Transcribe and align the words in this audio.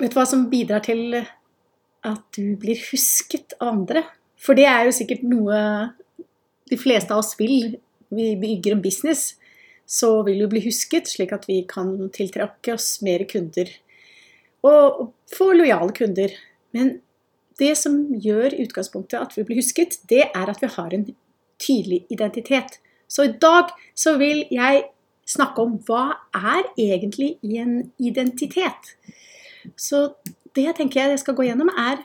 Vet 0.00 0.10
du 0.10 0.18
hva 0.18 0.26
som 0.26 0.48
bidrar 0.50 0.82
til 0.84 1.14
at 1.14 2.22
du 2.34 2.56
blir 2.60 2.80
husket 2.90 3.54
av 3.60 3.70
andre? 3.76 4.02
For 4.40 4.58
det 4.58 4.66
er 4.68 4.88
jo 4.88 4.96
sikkert 4.96 5.22
noe 5.26 5.58
de 6.70 6.78
fleste 6.80 7.14
av 7.14 7.22
oss 7.22 7.36
vil. 7.38 7.76
Vi 8.14 8.34
bygger 8.40 8.74
en 8.74 8.82
business, 8.84 9.34
så 9.86 10.22
vil 10.26 10.42
vi 10.44 10.50
bli 10.56 10.64
husket, 10.66 11.08
slik 11.10 11.32
at 11.36 11.46
vi 11.48 11.62
kan 11.68 11.94
tiltrekke 12.14 12.74
oss 12.74 12.98
mer 13.06 13.24
kunder. 13.30 13.70
Og 14.66 15.10
få 15.32 15.52
lojale 15.54 15.94
kunder. 15.96 16.34
Men 16.74 16.96
det 17.60 17.74
som 17.78 18.00
gjør 18.18 18.56
utgangspunktet 18.64 19.20
at 19.20 19.36
vi 19.38 19.46
blir 19.46 19.60
husket, 19.62 20.00
det 20.10 20.26
er 20.26 20.50
at 20.50 20.62
vi 20.62 20.72
har 20.74 20.96
en 20.96 21.06
tydelig 21.62 22.02
identitet. 22.10 22.80
Så 23.06 23.28
i 23.28 23.36
dag 23.38 23.70
så 23.94 24.16
vil 24.18 24.42
jeg 24.50 24.88
snakke 25.28 25.62
om 25.62 25.78
hva 25.86 26.16
er 26.34 26.66
egentlig 26.80 27.36
en 27.46 27.92
identitet. 28.02 28.96
Så 29.76 30.06
det 30.54 30.66
jeg 30.68 30.76
tenker 30.78 31.10
jeg 31.10 31.22
skal 31.22 31.36
gå 31.36 31.46
gjennom, 31.48 31.70
er 31.70 32.02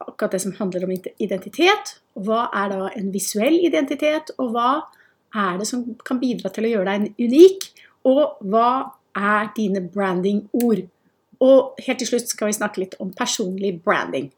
akkurat 0.00 0.32
det 0.34 0.42
som 0.42 0.54
handler 0.58 0.86
om 0.86 0.94
identitet. 0.94 1.96
Hva 2.18 2.46
er 2.56 2.72
da 2.72 2.88
en 2.96 3.12
visuell 3.14 3.60
identitet, 3.66 4.32
og 4.38 4.54
hva 4.54 4.70
er 5.36 5.60
det 5.60 5.68
som 5.70 5.84
kan 6.06 6.20
bidra 6.22 6.50
til 6.52 6.66
å 6.66 6.72
gjøre 6.72 6.96
deg 6.96 7.20
unik? 7.20 7.68
Og 8.10 8.40
hva 8.50 8.70
er 9.16 9.52
dine 9.56 9.82
branding-ord? 9.84 10.86
Og 11.40 11.80
helt 11.86 12.02
til 12.02 12.10
slutt 12.10 12.32
skal 12.32 12.50
vi 12.50 12.58
snakke 12.58 12.82
litt 12.82 12.96
om 13.00 13.12
personlig 13.16 13.78
branding. 13.84 14.30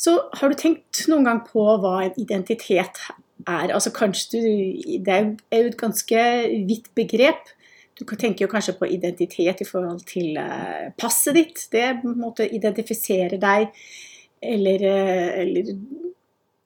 Så 0.00 0.16
har 0.40 0.48
du 0.48 0.56
tenkt 0.56 1.02
noen 1.12 1.26
gang 1.28 1.42
på 1.44 1.60
hva 1.82 1.98
en 2.06 2.14
identitet 2.20 3.02
er? 3.44 3.68
Altså 3.68 3.92
kanskje 3.92 4.40
du, 4.40 4.44
Det 5.04 5.12
er 5.12 5.26
jo 5.60 5.72
et 5.72 5.80
ganske 5.80 6.22
vidt 6.68 6.88
begrep. 6.96 7.50
Du 8.00 8.06
tenker 8.16 8.46
jo 8.46 8.50
kanskje 8.50 8.76
på 8.78 8.88
identitet 8.88 9.60
i 9.60 9.68
forhold 9.68 10.00
til 10.08 10.38
eh, 10.40 10.88
passet 10.98 11.36
ditt. 11.36 11.66
Det 11.72 12.00
måtte 12.06 12.46
identifisere 12.48 13.36
deg, 13.40 13.68
eller, 14.40 14.84
eh, 14.88 15.26
eller 15.42 15.68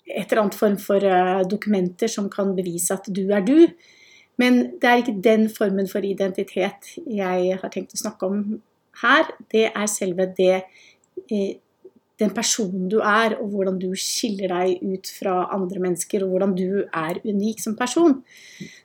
et 0.05 0.29
eller 0.29 0.45
annet 0.45 0.59
form 0.59 0.79
for 0.79 1.03
eh, 1.03 1.43
dokumenter 1.51 2.13
som 2.13 2.31
kan 2.31 2.55
bevise 2.55 2.95
at 2.95 3.11
du 3.11 3.25
er 3.35 3.43
du. 3.47 3.67
Men 4.39 4.79
det 4.79 4.91
er 4.91 5.03
ikke 5.03 5.19
den 5.25 5.49
formen 5.51 5.91
for 5.91 6.07
identitet 6.07 6.95
jeg 7.07 7.59
har 7.61 7.75
tenkt 7.75 7.95
å 7.95 8.03
snakke 8.03 8.31
om 8.31 8.41
her. 9.03 9.29
Det 9.51 9.69
er 9.71 9.91
selve 9.91 10.31
det 10.39 10.65
den 12.25 12.35
personen 12.35 12.89
du 12.91 12.99
er, 13.01 13.37
og 13.39 13.53
hvordan 13.53 13.79
du 13.83 13.91
skiller 13.99 14.51
deg 14.51 14.83
ut 14.83 15.13
fra 15.21 15.37
andre 15.55 15.83
mennesker, 15.85 16.25
og 16.25 16.35
hvordan 16.35 16.57
du 16.59 16.85
er 16.85 17.21
unik 17.25 17.63
som 17.63 17.77
person. 17.79 18.19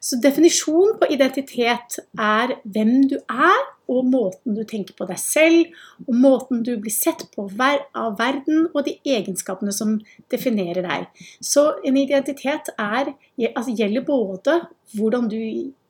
Så 0.03 0.19
definisjonen 0.23 0.97
på 0.99 1.09
identitet 1.15 1.99
er 2.19 2.57
hvem 2.63 2.95
du 3.11 3.17
er, 3.25 3.67
og 3.89 4.05
måten 4.05 4.53
du 4.53 4.61
tenker 4.69 4.93
på 4.97 5.07
deg 5.09 5.17
selv, 5.21 5.71
og 6.05 6.17
måten 6.21 6.61
du 6.65 6.75
blir 6.81 6.93
sett 6.93 7.25
på 7.33 7.47
av 7.49 8.19
verden, 8.19 8.67
og 8.73 8.83
de 8.85 8.97
egenskapene 9.01 9.73
som 9.73 9.97
definerer 10.31 10.85
deg. 10.85 11.25
Så 11.41 11.65
en 11.85 11.97
identitet 11.97 12.69
er, 12.77 13.15
altså 13.55 13.73
gjelder 13.73 14.05
både 14.05 14.59
hvordan 14.97 15.29
du 15.31 15.41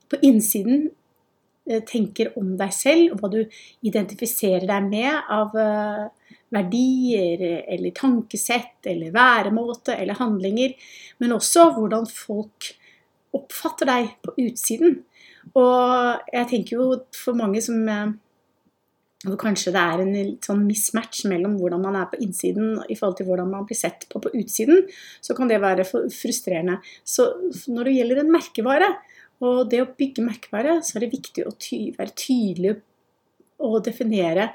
på 0.09 0.19
innsiden 0.25 0.87
eh, 1.69 1.83
tenker 1.85 2.31
om 2.39 2.55
deg 2.59 2.71
selv, 2.73 3.13
og 3.13 3.21
hva 3.21 3.33
du 3.35 3.59
identifiserer 3.85 4.65
deg 4.69 4.87
med 4.89 5.29
av 5.35 5.59
eh, 5.59 6.07
verdier 6.53 7.43
eller 7.61 7.95
tankesett 7.95 8.87
eller 8.89 9.13
væremåte 9.13 9.95
eller 9.95 10.17
handlinger, 10.19 10.73
men 11.21 11.35
også 11.35 11.69
hvordan 11.75 12.07
folk 12.09 12.71
oppfatter 13.37 13.89
deg 13.89 14.15
på 14.25 14.33
utsiden. 14.45 15.03
Og 15.57 16.33
jeg 16.33 16.49
tenker 16.49 16.75
jo 16.77 16.87
for 17.15 17.37
mange 17.37 17.61
som 17.63 17.85
eh, 17.89 18.09
hvor 19.25 19.35
kanskje 19.39 19.73
det 19.75 19.81
er 19.83 20.01
en 20.03 20.33
sånn 20.43 20.61
mismatch 20.63 21.25
mellom 21.27 21.57
hvordan 21.59 21.81
man 21.83 21.97
er 21.99 22.07
på 22.11 22.19
innsiden 22.23 22.77
i 22.87 22.95
forhold 22.95 23.17
til 23.19 23.27
hvordan 23.27 23.49
man 23.51 23.65
blir 23.67 23.77
sett 23.77 24.05
på 24.11 24.21
på 24.23 24.31
utsiden, 24.39 24.85
så 25.19 25.35
kan 25.35 25.51
det 25.51 25.59
være 25.59 25.85
frustrerende. 25.85 26.79
Så 27.03 27.27
når 27.67 27.89
det 27.89 27.97
gjelder 27.97 28.21
en 28.23 28.31
merkevare, 28.31 28.93
og 29.43 29.67
det 29.71 29.81
å 29.83 29.91
bygge 29.91 30.23
merkevare, 30.23 30.79
så 30.83 30.97
er 30.97 31.05
det 31.05 31.13
viktig 31.17 31.45
å 31.47 31.55
ty 31.59 31.81
være 31.97 32.15
tydelig 32.15 32.77
og 33.59 33.81
definere 33.83 34.49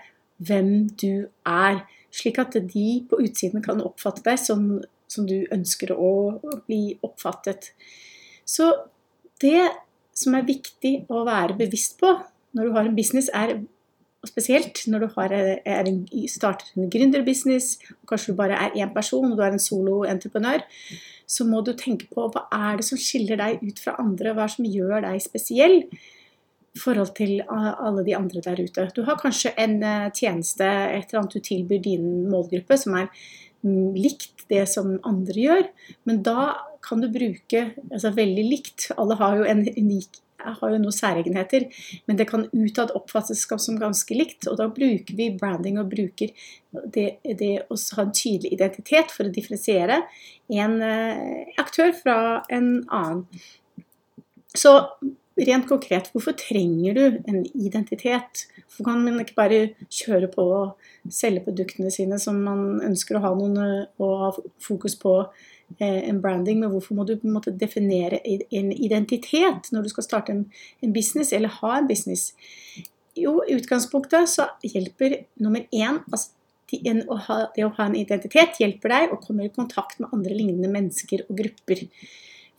hvem 0.46 0.72
du 1.00 1.26
er, 1.48 1.84
slik 2.14 2.38
at 2.42 2.56
de 2.72 2.88
på 3.10 3.18
utsiden 3.22 3.64
kan 3.64 3.82
oppfatte 3.84 4.24
deg 4.26 4.38
som, 4.40 4.66
som 5.10 5.26
du 5.28 5.42
ønsker 5.54 5.94
å 5.94 6.12
bli 6.68 6.96
oppfattet. 7.04 7.72
Så 8.46 8.70
det 9.42 9.66
som 10.14 10.36
er 10.38 10.46
viktig 10.46 10.96
å 11.10 11.24
være 11.26 11.58
bevisst 11.58 11.98
på 12.00 12.12
når 12.54 12.68
du 12.68 12.76
har 12.76 12.86
en 12.86 12.96
business, 12.96 13.30
er 13.34 13.56
spesielt 14.28 14.84
når 14.88 15.04
du 15.04 15.08
har, 15.16 15.32
en, 15.34 15.96
starter 16.30 16.70
en 16.78 16.90
gründerbusiness, 16.92 17.74
og 17.98 18.12
kanskje 18.12 18.32
du 18.32 18.38
bare 18.38 18.58
er 18.66 18.78
én 18.78 18.92
person 18.94 19.26
og 19.26 19.36
du 19.36 19.42
er 19.44 19.56
en 19.56 19.62
soloentreprenør, 19.62 20.64
så 21.26 21.46
må 21.48 21.60
du 21.64 21.72
tenke 21.76 22.08
på 22.12 22.28
hva 22.32 22.46
er 22.54 22.78
det 22.80 22.86
som 22.88 23.00
skiller 23.00 23.40
deg 23.40 23.64
ut 23.64 23.80
fra 23.82 23.96
andre, 24.00 24.32
hva 24.32 24.46
er 24.46 24.52
det 24.52 24.56
som 24.56 24.70
gjør 24.70 25.06
deg 25.08 25.24
spesiell 25.24 25.78
forhold 26.80 27.14
til 27.18 27.38
alle 27.48 28.02
de 28.06 28.16
andre 28.16 28.42
der 28.44 28.60
ute. 28.60 28.88
Du 28.96 29.04
har 29.06 29.18
kanskje 29.20 29.54
en 29.60 29.78
eh, 29.82 30.10
tjeneste, 30.14 30.64
et 30.66 31.06
eller 31.08 31.22
annet 31.22 31.36
du 31.36 31.44
tilbyr 31.44 31.82
din 31.84 32.08
målgruppe 32.30 32.78
som 32.80 32.96
er 32.98 33.08
mm, 33.62 33.94
likt 33.94 34.46
det 34.50 34.66
som 34.70 34.96
andre 35.06 35.38
gjør, 35.38 35.68
men 36.08 36.22
da 36.26 36.52
kan 36.84 37.00
du 37.00 37.08
bruke 37.08 37.70
altså 37.88 38.10
veldig 38.12 38.44
likt. 38.50 38.90
Alle 39.00 39.16
har 39.20 39.38
jo 39.38 39.46
unik 39.48 40.20
har 40.44 40.74
jo 40.74 40.80
noen 40.80 40.94
særegenheter, 40.94 41.66
men 42.04 42.18
det 42.18 42.26
kan 42.28 42.46
utad 42.52 42.92
oppfattes 42.96 43.46
som 43.48 43.78
ganske 43.80 44.16
likt. 44.16 44.48
Og 44.50 44.58
da 44.60 44.68
bruker 44.68 45.16
vi 45.16 45.30
branding 45.38 45.78
og 45.80 45.90
bruker 45.92 46.32
det, 46.70 47.06
det 47.24 47.52
å 47.70 47.78
ha 47.96 48.04
en 48.04 48.14
tydelig 48.14 48.52
identitet 48.56 49.14
for 49.14 49.28
å 49.28 49.34
differensiere 49.34 50.02
en 50.52 50.80
eh, 50.84 51.52
aktør 51.60 51.94
fra 51.96 52.18
en 52.52 52.82
annen. 52.92 53.24
Så 54.54 54.76
rent 55.36 55.66
konkret, 55.68 56.10
hvorfor 56.12 56.36
trenger 56.38 56.94
du 56.94 57.02
en 57.30 57.40
identitet? 57.54 58.44
Hvorfor 58.62 58.90
kan 58.90 59.02
man 59.02 59.20
ikke 59.22 59.36
bare 59.38 59.60
kjøre 59.90 60.30
på 60.32 60.44
og 60.44 61.12
selge 61.12 61.42
produktene 61.46 61.90
sine 61.94 62.20
som 62.22 62.38
man 62.46 62.80
ønsker 62.86 63.18
å 63.18 63.24
ha 63.24 63.32
noen 63.38 63.58
og 64.02 64.14
ha 64.22 64.30
fokus 64.62 64.96
på 65.00 65.16
eh, 65.80 66.02
en 66.08 66.20
branding, 66.22 66.60
men 66.62 66.70
hvorfor 66.72 66.98
må 66.98 67.06
du 67.08 67.16
på 67.18 67.28
en 67.28 67.36
måte 67.36 67.54
definere 67.58 68.22
en 68.24 68.72
identitet 68.72 69.72
når 69.74 69.86
du 69.86 69.94
skal 69.94 70.06
starte 70.06 70.34
en, 70.34 70.46
en 70.84 70.94
business, 70.94 71.34
eller 71.34 71.52
ha 71.60 71.78
en 71.80 71.90
business? 71.90 72.32
Jo, 73.18 73.40
i 73.46 73.58
utgangspunktet 73.58 74.30
så 74.30 74.48
hjelper 74.62 75.20
nummer 75.42 75.66
én 75.70 76.02
altså 76.08 76.32
det 76.74 77.04
å 77.06 77.70
ha 77.76 77.84
en 77.84 77.94
identitet 77.94 78.58
hjelper 78.58 78.90
deg 78.90 79.12
å 79.12 79.20
komme 79.22 79.46
i 79.46 79.52
kontakt 79.52 80.00
med 80.00 80.10
andre 80.14 80.34
lignende 80.34 80.70
mennesker 80.72 81.26
og 81.28 81.36
grupper. 81.38 81.84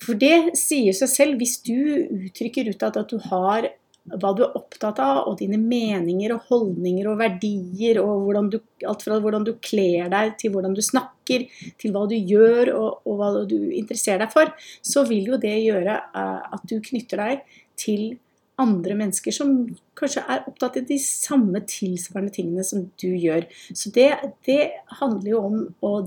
For 0.04 0.20
det 0.20 0.58
sier 0.60 0.96
seg 0.96 1.12
selv. 1.12 1.42
Hvis 1.42 1.60
du 1.66 1.76
uttrykker 2.10 2.72
utad 2.74 3.00
at 3.00 3.12
du 3.12 3.20
har 3.30 3.72
hva 4.06 4.32
du 4.38 4.44
er 4.46 4.58
opptatt 4.58 5.00
av, 5.02 5.24
og 5.26 5.40
dine 5.40 5.58
meninger 5.58 6.36
og 6.36 6.50
holdninger 6.52 7.08
og 7.10 7.18
verdier, 7.24 7.98
og 8.04 8.52
du, 8.54 8.60
alt 8.86 9.02
fra 9.02 9.18
hvordan 9.22 9.48
du 9.48 9.56
kler 9.66 10.12
deg, 10.14 10.36
til 10.42 10.54
hvordan 10.54 10.76
du 10.78 10.82
snakker, 10.86 11.48
til 11.82 11.96
hva 11.96 12.04
du 12.10 12.14
gjør 12.14 12.70
og, 12.76 13.02
og, 13.02 13.16
hva 13.18 13.32
du 13.50 13.58
interesserer 13.74 14.22
deg 14.22 14.36
for, 14.36 14.54
så 14.86 15.08
vil 15.10 15.34
jo 15.34 15.42
det 15.42 15.56
gjøre 15.64 15.98
uh, 16.14 16.54
at 16.54 16.70
du 16.70 16.78
knytter 16.86 17.24
deg 17.24 17.58
til 17.80 18.14
andre 18.62 18.96
mennesker 18.96 19.36
som 19.36 19.54
kanskje 20.00 20.24
er 20.32 20.46
opptatt 20.48 20.78
av 20.80 20.88
de 20.88 20.98
samme 21.02 21.60
tilsvarende 21.68 22.34
tingene 22.36 22.64
som 22.68 22.86
du 23.02 23.10
gjør. 23.12 23.48
Så 23.76 23.92
det, 23.96 24.10
det 24.48 24.60
handler 25.02 25.32
jo 25.32 25.42
om 25.50 25.58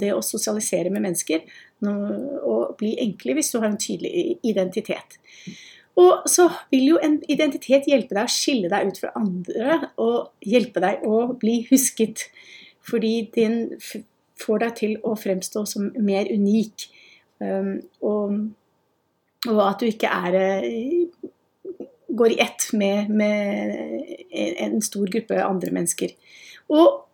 det 0.00 0.14
å 0.14 0.24
sosialisere 0.24 0.92
med 0.94 1.04
mennesker 1.04 1.44
og 1.86 2.76
bli 2.80 2.94
enklere 3.02 3.38
hvis 3.38 3.52
du 3.52 3.58
har 3.60 3.68
en 3.70 3.80
tydelig 3.80 4.38
identitet. 4.46 5.18
Og 5.98 6.28
så 6.30 6.46
vil 6.70 6.92
jo 6.92 7.00
en 7.02 7.18
identitet 7.30 7.88
hjelpe 7.90 8.14
deg 8.14 8.28
å 8.28 8.32
skille 8.32 8.70
deg 8.70 8.92
ut 8.92 9.00
fra 9.02 9.10
andre 9.18 9.78
og 9.98 10.46
hjelpe 10.46 10.82
deg 10.84 11.02
å 11.06 11.24
bli 11.40 11.60
husket. 11.72 12.28
Fordi 12.86 13.28
den 13.34 13.64
får 14.38 14.62
deg 14.62 14.76
til 14.78 14.94
å 15.02 15.16
fremstå 15.18 15.64
som 15.68 15.90
mer 15.98 16.30
unik. 16.30 16.86
Og, 18.06 18.38
og 19.50 19.60
at 19.64 19.82
du 19.82 19.90
ikke 19.90 20.10
er 20.10 20.38
går 22.18 22.34
i 22.34 22.40
ett 22.44 22.68
med, 22.76 23.10
med, 23.10 24.14
en 24.32 24.80
stor 24.84 25.08
gruppe 25.10 25.38
andre 25.44 25.72
mennesker. 25.74 26.14
Og 26.74 27.04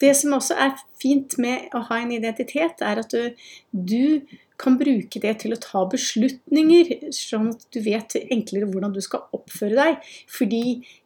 det 0.00 0.12
som 0.16 0.36
også 0.36 0.56
er 0.62 0.76
fint 1.00 1.34
med 1.42 1.72
å 1.74 1.82
ha 1.88 1.98
en 2.00 2.12
identitet, 2.14 2.82
er 2.86 3.02
at 3.02 3.10
du, 3.10 3.32
du 3.72 4.38
kan 4.60 4.76
bruke 4.78 5.20
det 5.22 5.32
til 5.42 5.54
å 5.54 5.60
ta 5.60 5.82
beslutninger, 5.90 6.92
sånn 7.14 7.50
at 7.54 7.64
du 7.72 7.80
vet 7.84 8.16
enklere 8.20 8.68
hvordan 8.70 8.94
du 8.94 9.00
skal 9.04 9.26
oppføre 9.36 9.76
deg. 9.78 10.12
Fordi 10.30 10.62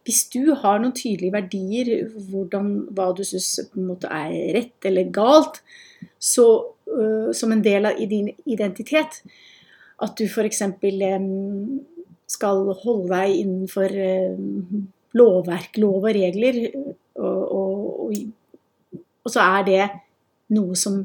hvis 0.06 0.24
du 0.34 0.54
har 0.60 0.82
noen 0.82 0.94
tydelige 0.96 1.36
verdier, 1.36 1.92
hvordan, 2.30 2.72
hva 2.94 3.10
du 3.16 3.22
syns 3.26 3.60
er 3.62 4.36
rett 4.58 4.90
eller 4.90 5.10
galt, 5.14 5.62
så, 6.18 6.46
uh, 6.90 7.30
som 7.36 7.54
en 7.54 7.64
del 7.64 7.88
av 7.88 8.00
din 8.10 8.32
identitet, 8.44 9.22
at 10.02 10.18
du 10.18 10.26
f.eks. 10.26 10.64
Um, 10.66 11.84
skal 12.30 12.62
holde 12.82 13.08
deg 13.10 13.40
innenfor 13.42 13.96
eh, 14.04 14.36
lovverk, 15.18 15.78
lov 15.82 16.04
og 16.08 16.14
regler. 16.16 16.60
Og, 17.14 17.42
og, 17.58 18.14
og, 19.24 19.30
så 19.30 19.44
er 19.44 19.66
det 19.68 19.82
noe 20.54 20.76
som, 20.78 21.00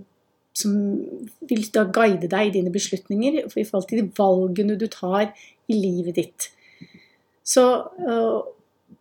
som 0.55 0.75
vil 1.49 1.65
da 1.75 1.85
guide 1.93 2.29
deg 2.31 2.49
i 2.49 2.55
dine 2.59 2.73
beslutninger 2.73 3.41
i 3.45 3.65
forhold 3.65 3.89
til 3.89 4.01
de 4.01 4.13
valgene 4.17 4.77
du 4.79 4.87
tar 4.91 5.31
i 5.69 5.77
livet 5.77 6.17
ditt. 6.17 6.49
Så, 7.49 7.63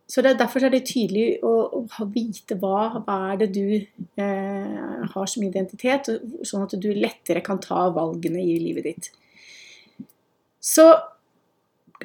så 0.09 0.23
det, 0.25 0.37
derfor 0.39 0.63
er 0.65 0.73
det 0.73 0.87
tydelig 0.89 1.37
å, 1.45 1.53
å 1.85 2.07
vite 2.09 2.57
hva, 2.61 3.01
hva, 3.03 3.17
er 3.33 3.43
det 3.43 3.49
du 3.57 3.67
eh, 3.75 5.03
har 5.13 5.29
som 5.29 5.45
identitet, 5.45 6.09
sånn 6.47 6.65
at 6.65 6.73
du 6.81 6.89
lettere 6.95 7.43
kan 7.45 7.61
ta 7.61 7.87
valgene 7.93 8.41
i 8.41 8.57
livet 8.61 8.87
ditt. 8.89 9.11
Så 10.59 10.87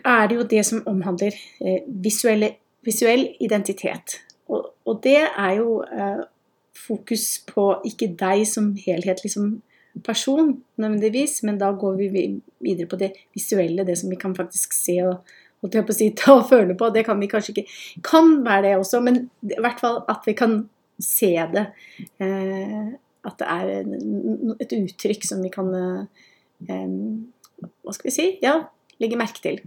er 0.03 0.29
det 0.29 0.39
jo 0.39 0.47
det 0.51 0.65
som 0.67 0.83
omhandler 0.91 1.35
eh, 1.61 1.83
visuelle, 1.87 2.55
visuell 2.85 3.29
identitet. 3.41 4.19
Og, 4.49 4.73
og, 4.85 5.01
det 5.05 5.21
er 5.23 5.53
jo 5.59 5.83
eh, 5.85 6.25
fokus 6.87 7.45
på 7.49 7.69
ikke 7.87 8.11
deg 8.19 8.45
som 8.49 8.75
helhet, 8.87 9.23
liksom 9.25 9.63
person 10.05 10.57
nødvendigvis, 10.77 11.43
men 11.47 11.59
da 11.61 11.71
går 11.79 11.97
vi 12.01 12.09
videre 12.65 12.89
på 12.91 12.99
det 12.99 13.13
visuelle, 13.35 13.87
det 13.87 13.99
som 13.99 14.11
vi 14.11 14.19
kan 14.19 14.35
faktisk 14.35 14.75
se 14.75 14.99
og, 15.07 15.23
å 15.63 15.95
si, 15.95 16.11
ta 16.19 16.35
og 16.41 16.49
føle 16.51 16.75
på. 16.77 16.91
Det 16.93 17.05
kan 17.07 17.21
vi 17.21 17.31
kanskje 17.31 17.55
ikke 17.55 17.69
Kan 18.05 18.41
være 18.45 18.67
det 18.67 18.77
også, 18.81 19.01
men 19.01 19.29
i 19.47 19.61
hvert 19.61 19.81
fall 19.81 20.03
at 20.11 20.27
vi 20.27 20.35
kan 20.37 20.65
se 21.01 21.33
det. 21.55 21.67
Eh, 22.23 22.95
at 23.25 23.41
det 23.41 23.49
er 23.49 23.71
et 24.61 24.75
uttrykk 24.77 25.25
som 25.25 25.41
vi 25.41 25.49
kan 25.53 25.71
eh, 25.73 26.03
Hva 26.69 27.95
skal 27.95 28.11
vi 28.11 28.13
si? 28.13 28.27
Ja, 28.43 28.59
legge 29.03 29.19
merke 29.19 29.43
til. 29.45 29.61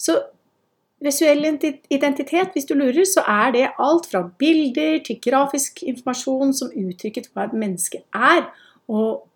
Så 0.00 0.18
visuell 1.02 1.44
identitet, 1.90 2.54
hvis 2.54 2.68
du 2.68 2.74
lurer, 2.78 3.04
så 3.08 3.24
er 3.28 3.52
det 3.54 3.66
alt 3.82 4.06
fra 4.10 4.22
bilder 4.38 5.00
til 5.06 5.18
grafisk 5.24 5.82
informasjon 5.82 6.54
som 6.54 6.72
uttrykker 6.72 7.28
hva 7.32 7.48
et 7.48 7.58
menneske 7.58 8.02
er, 8.14 8.48
og 8.88 9.26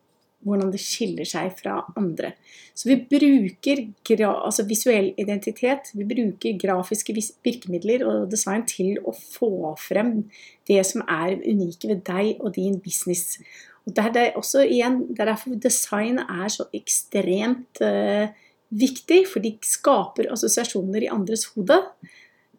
hvordan 0.47 0.71
det 0.71 0.81
skiller 0.83 1.27
seg 1.27 1.55
fra 1.59 1.81
andre. 1.99 2.33
Så 2.77 2.91
vi 2.91 2.97
bruker 3.11 4.23
altså 4.29 4.67
visuell 4.69 5.13
identitet, 5.19 5.91
vi 5.97 6.07
bruker 6.07 6.59
grafiske 6.61 7.15
virkemidler 7.17 8.05
og 8.07 8.31
design 8.31 8.67
til 8.69 9.01
å 9.03 9.15
få 9.17 9.75
frem 9.81 10.21
det 10.69 10.83
som 10.87 11.03
er 11.09 11.39
unike 11.41 11.91
ved 11.91 12.05
deg 12.07 12.37
og 12.39 12.55
din 12.59 12.79
business. 12.85 13.41
Og 13.87 13.95
det 13.97 14.07
er 14.19 14.39
også 14.39 14.65
igjen, 14.67 15.05
det 15.11 15.23
er 15.25 15.33
derfor 15.33 15.59
design 15.63 16.19
er 16.23 16.49
så 16.51 16.67
ekstremt 16.75 17.83
uh, 17.83 18.27
viktig, 18.69 19.23
for 19.31 19.45
de 19.45 19.55
skaper 19.65 20.31
assosiasjoner 20.35 21.07
i 21.07 21.11
andres 21.13 21.47
hode. 21.55 21.79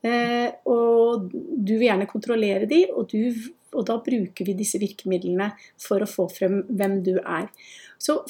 Eh, 0.05 0.49
og 0.69 1.29
du 1.33 1.73
vil 1.75 1.87
gjerne 1.89 2.09
kontrollere 2.09 2.69
de, 2.69 2.85
og 2.93 3.09
du 3.11 3.33
og 3.75 3.85
da 3.87 3.97
bruker 4.01 4.47
vi 4.47 4.55
disse 4.57 4.79
virkemidlene 4.81 5.51
for 5.81 6.01
å 6.01 6.09
få 6.09 6.27
frem 6.31 6.61
hvem 6.69 7.01
du 7.05 7.17
er. 7.19 7.49
Så 7.99 8.21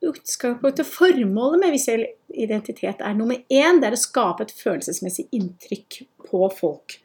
utgangspunktet 0.00 0.88
formålet 0.88 1.60
med 1.60 1.74
visuell 1.76 2.06
identitet 2.32 3.02
er 3.04 3.16
nummer 3.16 3.42
én 3.52 3.80
det 3.82 3.90
er 3.90 3.96
å 3.98 4.00
skape 4.00 4.46
et 4.46 4.54
følelsesmessig 4.56 5.28
inntrykk 5.36 6.02
på 6.30 6.48
folk. 6.56 6.96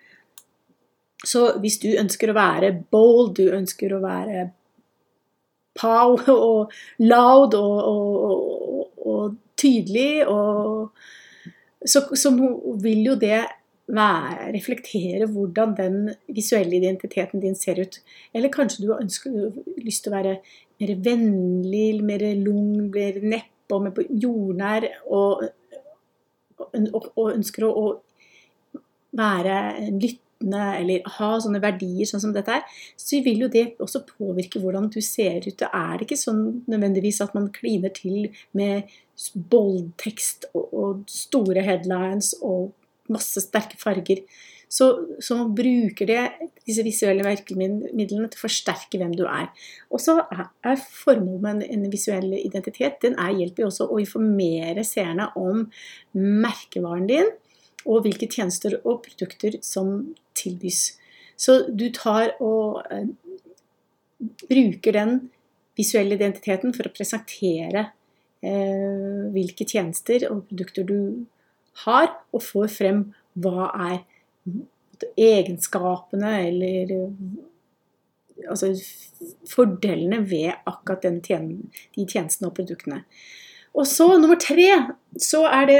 Så 1.25 1.47
hvis 1.61 1.79
du 1.81 1.89
ønsker 1.97 2.31
å 2.31 2.37
være 2.37 2.71
bold, 2.93 3.35
du 3.39 3.49
ønsker 3.55 3.95
å 3.95 4.03
være 4.03 4.49
pow 5.75 6.15
og 6.31 6.73
loud 7.03 7.57
og, 7.59 7.75
og, 7.91 8.13
og, 8.29 8.64
og 10.27 10.91
så, 11.85 12.01
så 12.15 12.31
vil 12.81 13.05
jo 13.05 13.15
det 13.15 13.45
være, 13.87 14.51
reflektere 14.55 15.27
hvordan 15.29 15.75
den 15.77 15.97
visuelle 16.27 16.75
identiteten 16.77 17.41
din 17.41 17.55
ser 17.55 17.81
ut. 17.81 17.99
Eller 18.33 18.49
kanskje 18.49 18.85
du 18.85 18.91
har 18.93 19.03
lyst 19.85 20.03
til 20.03 20.13
å 20.13 20.15
være 20.15 20.37
mer 20.81 20.95
vennlig, 21.05 22.03
mer 22.03 22.25
lung, 22.41 22.89
mer 22.89 23.21
neppe 23.21 23.77
og 23.77 23.85
mer 23.85 24.09
jordnær. 24.09 24.89
Og, 25.05 25.45
og, 26.57 27.09
og 27.15 27.31
ønsker 27.35 27.67
å, 27.67 27.71
å 27.71 28.81
være 29.15 29.57
lyttende 29.91 30.24
eller 30.43 31.05
ha 31.17 31.29
sånne 31.41 31.61
verdier 31.63 32.07
sånn 32.09 32.21
som 32.23 32.33
dette 32.35 32.51
her, 32.51 32.79
så 32.99 33.21
vil 33.25 33.45
jo 33.45 33.51
det 33.51 33.65
også 33.81 34.03
påvirke 34.09 34.59
hvordan 34.61 34.89
du 34.93 34.99
ser 35.03 35.45
ut. 35.45 35.55
Det 35.59 35.69
er 35.69 36.03
ikke 36.03 36.19
sånn 36.19 36.43
nødvendigvis 36.71 37.21
at 37.23 37.35
man 37.37 37.51
kliner 37.55 37.93
til 37.95 38.27
med 38.57 38.91
boldtekst 39.51 40.49
og, 40.53 40.65
og 40.73 41.05
store 41.11 41.63
headlines 41.65 42.33
og 42.43 42.73
masse 43.11 43.41
sterke 43.45 43.79
farger. 43.79 44.25
Så, 44.67 44.87
så 45.21 45.37
man 45.37 45.53
bruker 45.55 46.09
det, 46.09 46.21
disse 46.65 46.83
visuelle 46.83 47.23
virkemidlene 47.23 48.27
til 48.27 48.39
å 48.39 48.41
forsterke 48.41 48.99
hvem 48.99 49.13
du 49.15 49.23
er. 49.29 49.47
Og 49.93 50.01
så 50.03 50.17
er 50.33 50.81
formålet 50.81 51.43
med 51.45 51.65
en, 51.69 51.85
visuell 51.93 52.33
identitet 52.41 52.97
den 53.05 53.15
er 53.21 53.37
hjelper 53.37 53.69
også 53.69 53.87
å 53.87 54.01
informere 54.01 54.83
seerne 54.87 55.29
om 55.39 55.67
merkevaren 56.17 57.07
din, 57.07 57.29
og 57.85 58.05
hvilke 58.05 58.29
tjenester 58.31 58.77
og 58.83 59.03
produkter 59.05 59.59
som 59.65 60.15
tilbys. 60.37 60.95
Så 61.37 61.65
du 61.69 61.87
tar 61.93 62.33
og 62.43 62.81
eh, 62.89 63.07
bruker 64.49 64.95
den 64.95 65.15
visuelle 65.75 66.15
identiteten 66.15 66.73
for 66.75 66.87
å 66.87 66.93
presentere 66.95 67.89
eh, 68.45 69.25
hvilke 69.35 69.67
tjenester 69.67 70.27
og 70.31 70.45
produkter 70.49 70.87
du 70.87 70.99
har, 71.85 72.13
og 72.31 72.43
får 72.43 72.69
frem 72.71 73.01
hva 73.43 73.67
er 73.89 73.97
egenskapene 75.19 76.31
eller 76.45 76.93
altså 78.49 78.71
fordelene 79.49 80.21
ved 80.29 80.53
akkurat 80.67 81.03
tjen 81.25 81.49
de 81.95 82.05
tjenestene 82.05 82.49
og 82.49 82.55
produktene. 82.55 83.01
Og 83.75 83.87
så 83.89 84.07
nummer 84.15 84.39
tre, 84.39 84.69
så 85.19 85.43
er 85.49 85.67
det 85.67 85.79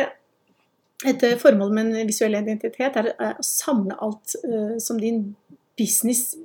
et 1.04 1.24
formål 1.42 1.74
med 1.76 1.90
en 1.90 2.08
visuell 2.08 2.38
identitet 2.40 2.96
er 3.02 3.10
å 3.12 3.32
samle 3.44 3.98
alt 4.06 4.38
uh, 4.46 4.76
som 4.80 5.00
din 5.02 5.36
business 5.76 6.38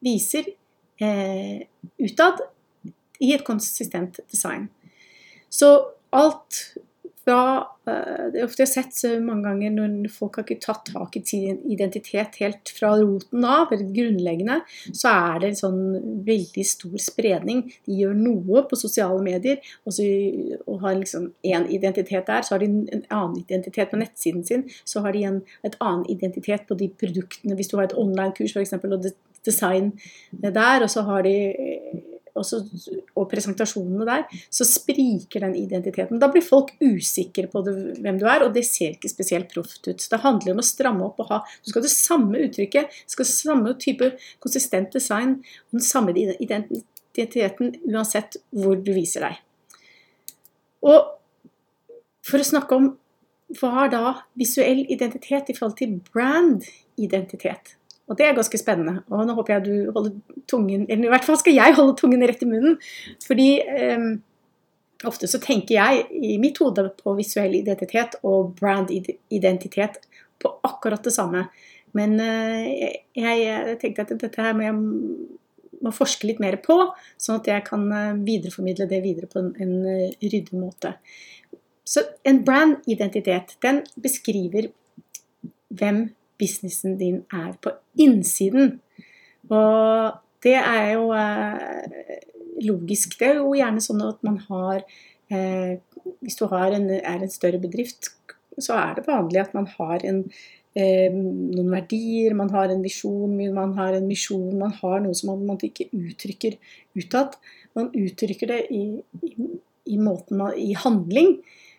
viser 0.00 0.46
utad, 2.00 2.38
i 3.20 3.34
et 3.34 3.44
konsistent 3.44 4.16
design. 4.32 4.70
Så 5.52 5.68
alt 6.16 6.78
fra 7.28 7.40
eh, 7.88 8.24
Det 8.32 8.40
er 8.40 8.46
ofte 8.46 8.64
jeg 8.64 8.70
har 8.70 8.90
sett 8.90 9.20
mange 9.24 9.44
ganger 9.44 9.74
når 9.74 10.08
folk 10.12 10.38
har 10.38 10.46
ikke 10.46 10.62
tatt 10.64 10.88
tak 10.88 11.18
i 11.18 11.22
sin 11.28 11.60
identitet 11.68 12.38
helt 12.40 12.72
fra 12.74 12.94
roten 12.96 13.44
av, 13.44 13.72
eller 13.74 13.92
grunnleggende, 13.94 14.60
så 14.96 15.12
er 15.12 15.42
det 15.42 15.50
en 15.52 15.60
sånn 15.60 15.82
veldig 16.26 16.64
stor 16.66 16.96
spredning. 17.02 17.64
De 17.86 18.00
gjør 18.00 18.16
noe 18.16 18.64
på 18.68 18.78
sosiale 18.80 19.20
medier 19.24 19.60
og, 19.84 19.92
så, 19.94 20.06
og 20.64 20.82
har 20.84 20.98
liksom 20.98 21.30
én 21.46 21.68
identitet 21.74 22.28
der. 22.28 22.44
Så 22.46 22.56
har 22.56 22.64
de 22.64 22.70
en 22.70 23.04
annen 23.04 23.38
identitet 23.44 23.92
på 23.92 24.00
nettsiden 24.00 24.44
sin. 24.48 24.66
Så 24.88 25.04
har 25.04 25.16
de 25.16 25.24
en 25.28 25.40
et 25.66 25.76
annen 25.84 26.04
identitet 26.10 26.66
på 26.68 26.76
de 26.78 26.90
produktene. 27.00 27.56
Hvis 27.58 27.70
du 27.70 27.78
har 27.78 27.88
et 27.88 27.96
online-kurs 27.98 28.54
f.eks. 28.56 28.76
og 28.78 29.10
design 29.46 29.92
der, 30.32 30.82
og 30.82 30.90
så 30.90 31.04
har 31.06 31.22
de 31.26 31.34
også, 32.38 32.60
og 33.18 33.26
presentasjonene 33.30 34.06
der, 34.08 34.38
så 34.54 34.66
spriker 34.68 35.44
den 35.44 35.56
identiteten. 35.58 36.20
Da 36.22 36.30
blir 36.32 36.44
folk 36.44 36.72
usikre 36.82 37.48
på 37.50 37.62
det, 37.66 37.74
hvem 38.04 38.20
du 38.20 38.26
er, 38.28 38.44
og 38.46 38.54
det 38.54 38.64
ser 38.68 38.94
ikke 38.94 39.10
spesielt 39.12 39.50
proft 39.52 39.82
ut. 39.88 39.98
Så 40.00 40.12
det 40.14 40.22
handler 40.24 40.54
om 40.54 40.62
å 40.62 40.66
stramme 40.66 41.06
opp 41.08 41.20
og 41.24 41.32
ha 41.32 41.40
Du 41.48 41.70
skal 41.70 41.80
ha 41.80 41.86
det 41.86 41.94
samme 41.94 42.44
uttrykket, 42.46 42.94
du 42.94 43.14
skal 43.14 43.26
ha 43.26 43.32
samme 43.32 43.74
type 43.82 44.12
konsistent 44.44 44.94
design 44.94 45.38
og 45.68 45.78
den 45.78 45.84
samme 45.84 46.14
identiteten 46.14 47.74
uansett 47.88 48.38
hvor 48.54 48.78
du 48.78 48.92
viser 48.96 49.26
deg. 49.26 49.42
Og 50.86 51.14
for 52.28 52.40
å 52.40 52.46
snakke 52.46 52.78
om 52.78 52.92
hva 53.58 53.86
er 53.86 53.92
da 53.94 54.12
visuell 54.36 54.82
identitet 54.92 55.48
i 55.48 55.56
forhold 55.56 55.78
til 55.78 55.96
brand-identitet? 56.12 57.77
Og 58.08 58.16
det 58.16 58.26
er 58.26 58.36
ganske 58.36 58.60
spennende. 58.60 59.02
Og 59.12 59.26
nå 59.28 59.36
håper 59.36 59.56
jeg 59.56 59.66
du 59.66 59.92
holder 59.92 60.14
tungen 60.48 60.86
Eller 60.88 61.08
i 61.08 61.12
hvert 61.12 61.26
fall 61.26 61.36
skal 61.40 61.56
jeg 61.56 61.76
holde 61.76 61.96
tungen 61.98 62.24
rett 62.24 62.42
i 62.44 62.48
munnen. 62.48 62.78
Fordi 63.26 63.48
eh, 63.60 64.06
ofte 65.08 65.28
så 65.30 65.40
tenker 65.42 65.76
jeg 65.76 66.06
i 66.12 66.36
mitt 66.42 66.58
hode 66.62 66.88
på 67.02 67.16
visuell 67.18 67.58
identitet 67.60 68.16
og 68.22 68.54
brand-identitet 68.58 70.00
på 70.40 70.54
akkurat 70.66 71.04
det 71.04 71.14
samme. 71.14 71.48
Men 71.96 72.16
eh, 72.20 73.02
jeg, 73.16 73.44
jeg, 73.44 73.76
tenkte 73.82 74.06
at 74.06 74.16
dette 74.16 74.42
her 74.42 74.56
må 74.56 74.66
jeg 74.66 74.78
må 75.84 75.92
forske 75.94 76.26
litt 76.26 76.40
mer 76.42 76.58
på, 76.62 76.76
sånn 77.20 77.40
at 77.40 77.48
jeg 77.50 77.64
kan 77.68 77.84
eh, 77.94 78.20
videreformidle 78.26 78.88
det 78.90 79.02
videre 79.04 79.30
på 79.30 79.42
en, 79.42 79.52
en 79.62 79.74
eh, 79.86 80.16
ryddig 80.24 80.58
måte. 80.58 80.94
Så 81.88 82.04
en 82.28 82.42
brand-identitet, 82.44 83.56
den 83.64 83.82
beskriver 84.02 84.68
hvem 85.68 86.08
businessen 86.38 86.96
din 87.00 87.22
er 87.34 87.52
på 87.62 87.72
innsiden. 87.98 88.78
Og 89.50 90.18
det 90.44 90.54
er 90.58 90.92
jo 90.94 91.10
eh, 91.16 92.20
logisk. 92.66 93.18
Det 93.18 93.32
er 93.32 93.40
jo 93.40 93.56
gjerne 93.56 93.82
sånn 93.82 94.04
at 94.06 94.22
man 94.26 94.38
har 94.48 94.82
eh, 95.32 95.78
Hvis 96.24 96.38
du 96.38 96.46
en, 96.48 96.88
er 96.98 97.22
en 97.22 97.32
større 97.32 97.60
bedrift, 97.60 98.12
så 98.58 98.78
er 98.78 98.96
det 98.96 99.08
vanlig 99.08 99.42
at 99.42 99.54
man 99.54 99.66
har 99.76 100.02
en, 100.08 100.22
eh, 100.78 101.12
noen 101.12 101.70
verdier, 101.74 102.34
man 102.34 102.50
har 102.54 102.72
en 102.72 102.82
visjon, 102.82 103.36
man 103.54 103.74
har 103.78 103.98
en 103.98 104.08
misjon, 104.08 104.56
man 104.58 104.72
har 104.80 105.02
noe 105.04 105.14
som 105.14 105.34
man 105.46 105.60
ikke 105.62 105.90
uttrykker 105.92 106.56
utad. 106.98 107.36
Man 107.76 107.92
uttrykker 107.94 108.50
det 108.50 108.60
i, 108.74 108.84
i, 109.22 109.32
i, 109.94 109.98
måten 110.00 110.40
man, 110.40 110.56
i 110.56 110.72
handling. 110.78 111.36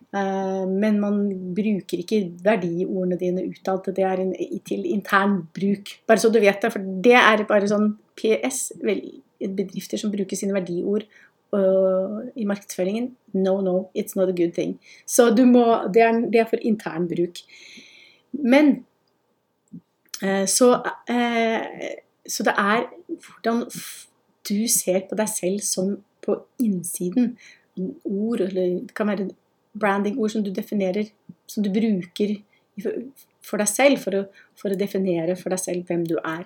Eh, 0.09 0.65
men 0.65 0.97
man 0.99 1.17
bruker 1.53 2.01
ikke 2.01 2.23
verdiordene 2.43 3.17
dine 3.19 3.45
utad. 3.45 3.91
Det 3.95 4.05
er 4.05 4.23
en, 4.23 4.33
til 4.65 4.85
intern 4.89 5.43
bruk. 5.53 5.93
Bare 6.07 6.21
så 6.21 6.31
du 6.33 6.39
vet 6.41 6.61
det, 6.61 6.71
for 6.73 6.85
det 7.05 7.17
er 7.19 7.45
bare 7.49 7.69
sånn 7.69 7.91
PS. 8.17 8.71
Bedrifter 9.39 10.01
som 10.01 10.11
bruker 10.11 10.35
sine 10.35 10.51
verdiord 10.51 11.05
uh, 11.55 12.25
i 12.35 12.43
markedsføringen. 12.43 13.13
No, 13.37 13.61
no, 13.63 13.89
it's 13.95 14.17
not 14.17 14.27
a 14.27 14.35
good 14.35 14.51
thing. 14.57 14.75
Så 15.07 15.29
må, 15.45 15.63
det, 15.93 16.03
er, 16.03 16.19
det, 16.27 16.41
er, 16.41 16.49
for 16.49 16.59
intern 16.59 17.07
bruk. 17.07 17.39
Men 18.33 18.81
uh, 20.25 20.43
så, 20.43 20.73
uh, 21.07 21.93
så 22.27 22.47
det 22.49 22.55
er 22.57 22.89
hvordan 23.07 23.63
du 24.49 24.67
ser 24.67 25.05
på 25.07 25.15
deg 25.15 25.31
selv 25.31 25.63
som 25.63 25.95
på 26.25 26.41
innsiden. 26.59 27.37
Ord, 28.03 28.41
eller 28.43 28.81
det 28.83 28.95
kan 28.97 29.07
være 29.07 29.29
branding-ord 29.77 30.33
som 30.33 30.45
du 30.45 30.51
definerer, 30.53 31.11
som 31.49 31.65
du 31.65 31.71
bruker 31.73 32.37
for 33.43 33.61
deg 33.61 33.69
selv, 33.69 34.03
for 34.03 34.17
å, 34.17 34.21
for 34.59 34.73
å 34.73 34.79
definere 34.79 35.35
for 35.39 35.53
deg 35.53 35.61
selv 35.61 35.89
hvem 35.89 36.05
du 36.07 36.15
er. 36.21 36.45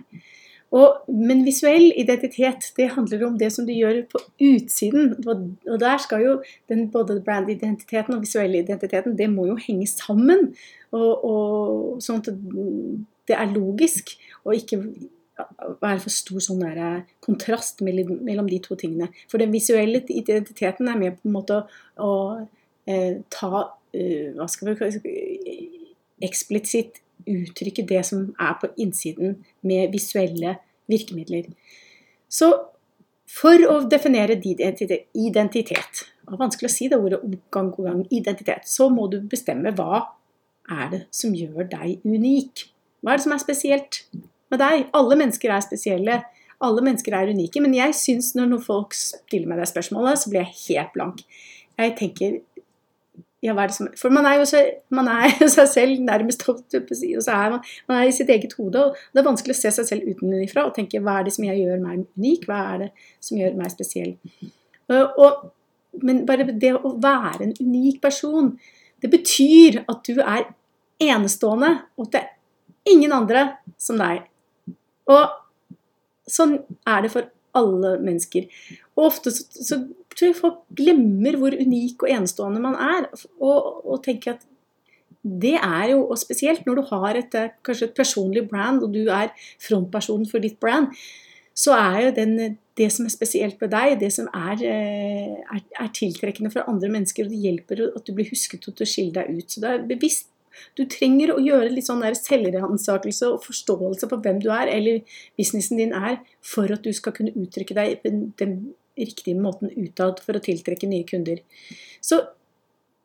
Og, 0.74 1.04
men 1.14 1.44
visuell 1.46 1.92
identitet 2.02 2.72
det 2.80 2.90
handler 2.96 3.28
om 3.28 3.36
det 3.38 3.52
som 3.54 3.66
du 3.68 3.74
gjør 3.76 4.00
på 4.10 4.22
utsiden. 4.42 5.12
Og 5.30 5.76
der 5.82 6.00
skal 6.02 6.24
jo 6.24 6.32
den, 6.72 6.88
både 6.94 7.20
brandidentiteten 7.26 8.16
og 8.16 8.24
visuelle 8.26 8.64
identiteten 8.64 9.18
det 9.20 9.30
må 9.30 9.46
jo 9.52 9.58
henge 9.68 9.86
sammen. 9.92 10.50
Og, 10.96 11.12
og 11.30 12.02
Sånn 12.02 12.24
at 12.24 12.32
det 13.30 13.38
er 13.38 13.54
logisk, 13.54 14.16
og 14.44 14.58
ikke 14.58 14.82
være 15.82 16.02
for 16.02 16.14
stor 16.14 16.42
sånn 16.44 16.62
der, 16.62 16.80
eh, 16.82 17.14
kontrast 17.24 17.82
mellom 17.82 18.50
de 18.50 18.60
to 18.60 18.76
tingene. 18.76 19.10
For 19.30 19.42
den 19.42 19.54
visuelle 19.54 20.02
identiteten 20.10 20.90
er 20.90 20.98
med 20.98 21.22
på 21.22 21.30
en 21.30 21.38
måte 21.38 21.62
å, 21.62 21.66
å 21.98 22.12
ta 23.32 23.52
uh, 23.64 24.28
Hva 24.36 24.48
skal 24.52 24.70
vi 24.70 24.76
kalle 24.80 25.16
Eksplisitt 26.24 27.04
uttrykke 27.30 27.86
det 27.88 28.04
som 28.08 28.28
er 28.42 28.54
på 28.62 28.70
innsiden 28.80 29.38
med 29.62 29.92
visuelle 29.94 30.58
virkemidler. 30.92 31.50
Så 32.30 32.52
for 33.30 33.66
å 33.70 33.80
definere 33.90 34.38
din 34.42 34.60
identitet, 34.60 36.04
det 36.04 36.36
er 36.36 36.42
vanskelig 36.42 36.70
å 36.70 36.74
si 36.74 36.90
det 36.92 37.00
ordet 37.00 37.22
gang 37.54 37.72
på 37.74 37.86
gang, 37.88 38.04
identitet, 38.12 38.68
så 38.70 38.90
må 38.94 39.08
du 39.12 39.20
bestemme 39.30 39.74
hva 39.78 40.04
er 40.72 40.92
det 40.92 41.02
som 41.14 41.34
gjør 41.36 41.68
deg 41.72 42.04
unik. 42.06 42.68
Hva 43.04 43.14
er 43.14 43.20
det 43.20 43.26
som 43.26 43.36
er 43.36 43.44
spesielt 43.44 44.04
med 44.54 44.62
deg? 44.62 44.88
Alle 44.96 45.18
mennesker 45.20 45.52
er 45.52 45.66
spesielle. 45.66 46.22
Alle 46.64 46.84
mennesker 46.86 47.16
er 47.18 47.34
unike. 47.36 47.60
Men 47.64 47.76
jeg 47.76 47.98
syns 48.00 48.32
når 48.38 48.62
folk 48.64 48.96
stiller 48.96 49.50
meg 49.50 49.60
det 49.60 49.68
spørsmålet, 49.74 50.22
så 50.22 50.32
blir 50.32 50.46
jeg 50.46 50.62
helt 50.70 50.94
blank. 50.96 51.26
Jeg 51.82 51.96
tenker 52.00 52.38
ja, 53.44 53.52
hva 53.52 53.66
er 53.66 53.72
det 53.72 53.76
som 53.76 53.90
For 54.00 54.14
man 54.14 54.28
er 54.30 54.38
jo 54.40 54.46
seg, 54.48 54.70
man 54.94 55.10
er 55.12 55.34
seg 55.56 55.68
selv 55.70 56.04
nærmest, 56.06 56.46
og 56.48 56.62
så 56.72 57.36
er 57.36 57.56
man, 57.56 57.66
man 57.90 58.00
er 58.00 58.08
i 58.08 58.16
sitt 58.16 58.32
eget 58.32 58.56
hode. 58.60 58.86
og 58.86 59.02
Det 59.12 59.22
er 59.22 59.28
vanskelig 59.28 59.56
å 59.58 59.60
se 59.60 59.74
seg 59.78 59.90
selv 59.90 60.08
utenfra 60.08 60.68
og 60.68 60.76
tenke 60.78 61.02
hva 61.04 61.20
er 61.20 61.28
det 61.28 61.36
som 61.36 61.48
gjør 61.48 61.82
meg 61.84 62.06
unik, 62.16 62.48
hva 62.48 62.62
er 62.74 62.86
det 62.86 62.90
som 63.24 63.40
gjør 63.40 63.60
meg 63.60 63.74
spesiell. 63.74 64.16
Og, 64.94 65.44
men 66.04 66.24
bare 66.30 66.48
det 66.50 66.74
å 66.78 66.96
være 67.04 67.50
en 67.50 67.56
unik 67.60 68.00
person, 68.04 68.54
det 69.04 69.12
betyr 69.12 69.84
at 69.84 70.08
du 70.08 70.22
er 70.24 70.48
enestående, 71.04 71.74
og 71.98 72.08
at 72.08 72.16
det 72.16 72.24
er 72.24 72.94
ingen 72.94 73.12
andre 73.16 73.48
som 73.82 74.00
deg. 74.00 74.24
Og 75.12 75.24
sånn 76.30 76.62
er 76.88 77.04
det 77.04 77.12
for 77.12 77.28
alle 77.58 77.98
mennesker. 78.04 78.48
Og 78.96 79.06
ofte 79.10 79.34
så, 79.34 79.46
så 79.52 79.80
tror 80.14 80.30
jeg 80.30 80.40
folk 80.40 80.64
glemmer 80.78 81.38
hvor 81.40 81.56
unik 81.58 82.06
og 82.06 82.16
enestående 82.16 82.62
man 82.64 82.78
er, 82.78 83.10
og, 83.40 83.86
og 83.86 84.04
tenker 84.06 84.36
at 84.36 84.48
det 85.24 85.56
er 85.56 85.94
jo 85.94 86.02
og 86.12 86.18
spesielt 86.20 86.66
når 86.68 86.80
du 86.80 86.88
har 86.90 87.16
et, 87.16 87.36
eh, 87.40 87.54
kanskje 87.64 87.88
et 87.88 87.96
personlig 87.96 88.44
brand, 88.50 88.84
og 88.84 88.92
du 88.94 89.06
er 89.08 89.32
frontpersonen 89.64 90.28
for 90.30 90.44
ditt 90.44 90.60
brand, 90.60 90.90
så 91.56 91.76
er 91.78 92.00
jo 92.08 92.12
den, 92.18 92.58
det 92.78 92.90
som 92.92 93.06
er 93.06 93.14
spesielt 93.14 93.62
med 93.62 93.72
deg, 93.72 93.96
det 94.02 94.10
som 94.12 94.28
er, 94.34 94.60
eh, 94.68 95.38
er, 95.46 95.64
er, 95.80 95.94
tiltrekkende 95.96 96.52
for 96.52 96.68
andre 96.68 96.90
mennesker, 96.90 97.26
og 97.26 97.32
det 97.32 97.40
hjelper 97.40 97.86
at 97.94 98.04
du 98.08 98.14
blir 98.18 98.30
husket 98.34 98.68
og 98.68 98.76
til 98.76 98.88
å 98.88 98.90
skille 98.90 99.16
deg 99.16 99.32
ut. 99.38 99.48
Så 99.48 99.64
det 99.64 99.72
er 99.72 99.88
bevisst. 99.88 100.33
Du 100.78 100.84
trenger 100.90 101.34
å 101.34 101.42
gjøre 101.42 101.72
litt 101.72 101.88
sånn 101.88 102.04
selvransakelse 102.18 103.32
og 103.34 103.44
forståelse 103.46 104.10
på 104.12 104.20
hvem 104.24 104.40
du 104.44 104.50
er, 104.54 104.70
eller 104.72 105.18
businessen 105.40 105.82
din 105.82 105.96
er, 105.98 106.20
for 106.42 106.72
at 106.74 106.86
du 106.86 106.94
skal 106.96 107.16
kunne 107.18 107.36
uttrykke 107.38 107.78
deg 107.78 108.00
på 108.04 108.14
den 108.42 108.58
riktige 109.00 109.40
måten 109.40 109.72
utad 109.74 110.22
for 110.22 110.38
å 110.38 110.44
tiltrekke 110.44 110.90
nye 110.90 111.08
kunder. 111.10 111.42
Så 112.04 112.22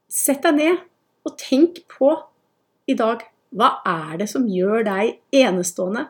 sett 0.09 0.45
deg 0.45 0.59
ned 0.59 0.85
og 1.29 1.37
tenk 1.41 1.83
på 1.93 2.13
i 2.89 2.97
dag 2.97 3.25
hva 3.57 3.79
er 3.89 4.19
det 4.21 4.29
som 4.29 4.49
gjør 4.49 4.85
deg 4.85 5.19
enestående? 5.33 6.09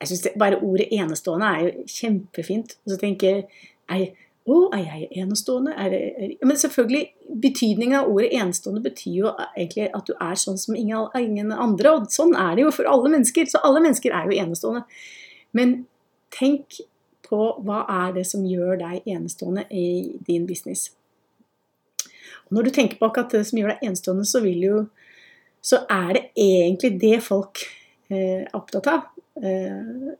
Jeg 0.00 0.08
synes 0.08 0.38
Bare 0.38 0.60
ordet 0.60 0.88
'enestående' 0.92 1.48
er 1.52 1.60
jo 1.64 1.84
kjempefint. 1.88 2.76
Og 2.84 2.92
så 2.92 2.96
tenker 3.00 3.44
jeg 3.88 4.14
å, 4.46 4.56
er 4.76 4.84
jeg 4.84 5.06
enestående? 5.22 5.72
Er 5.74 5.90
det, 5.90 6.00
er, 6.14 6.34
men 6.46 6.58
selvfølgelig, 6.60 7.02
betydningen 7.42 7.98
av 7.98 8.10
ordet 8.12 8.28
enestående 8.38 8.82
betyr 8.84 9.14
jo 9.16 9.30
egentlig 9.48 9.88
at 9.90 10.06
du 10.06 10.12
er 10.14 10.38
sånn 10.38 10.58
som 10.60 10.76
ingen, 10.78 11.50
andre. 11.52 11.94
Og 11.96 12.10
sånn 12.14 12.36
er 12.38 12.54
det 12.54 12.66
jo 12.66 12.74
for 12.74 12.86
alle 12.90 13.10
mennesker. 13.16 13.48
Så 13.50 13.62
alle 13.66 13.82
mennesker 13.82 14.14
er 14.14 14.28
jo 14.30 14.38
enestående. 14.44 14.84
Men 15.56 15.80
tenk 16.34 16.78
på 17.26 17.40
hva 17.66 17.80
er 17.90 18.14
det 18.20 18.26
som 18.30 18.44
gjør 18.46 18.78
deg 18.84 19.08
enestående 19.10 19.66
i 19.74 20.14
din 20.28 20.46
business. 20.46 20.92
Og 22.46 22.54
når 22.54 22.68
du 22.68 22.76
tenker 22.76 23.00
på 23.00 23.08
akkurat 23.08 23.34
det 23.34 23.42
som 23.48 23.58
gjør 23.58 23.74
deg 23.74 23.88
enestående, 23.88 24.28
så, 24.30 24.44
jo, 24.46 24.84
så 25.58 25.82
er 25.90 26.12
det 26.14 26.24
egentlig 26.38 26.92
det 27.02 27.18
folk 27.26 27.64
eh, 28.14 28.46
opptatt 28.54 28.92
av. 28.92 29.10
Eh, 29.42 30.14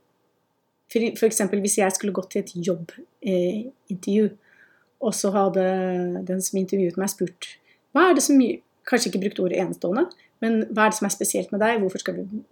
F.eks. 0.93 1.41
hvis 1.51 1.79
jeg 1.79 1.95
skulle 1.95 2.15
gått 2.15 2.31
til 2.35 2.45
et 2.45 2.53
jobbintervju, 2.69 4.29
og 5.07 5.15
så 5.15 5.31
hadde 5.35 5.65
den 6.29 6.43
som 6.43 6.61
intervjuet 6.61 6.99
meg, 7.01 7.11
spurt 7.13 7.57
hva 7.97 8.11
er 8.11 8.19
det 8.19 8.25
som 8.27 8.41
Kanskje 8.87 9.09
ikke 9.11 9.25
brukt 9.25 9.39
ordet 9.43 9.57
enestående, 9.59 10.05
men 10.45 10.61
hva 10.71 10.85
er 10.85 10.93
det 10.93 10.99
som 11.01 11.09
er 11.09 11.15
spesielt 11.15 11.51
med 11.51 11.59
deg? 11.59 11.81
Hvorfor 11.83 11.99
skal, 11.99 12.21
vi, 12.21 12.43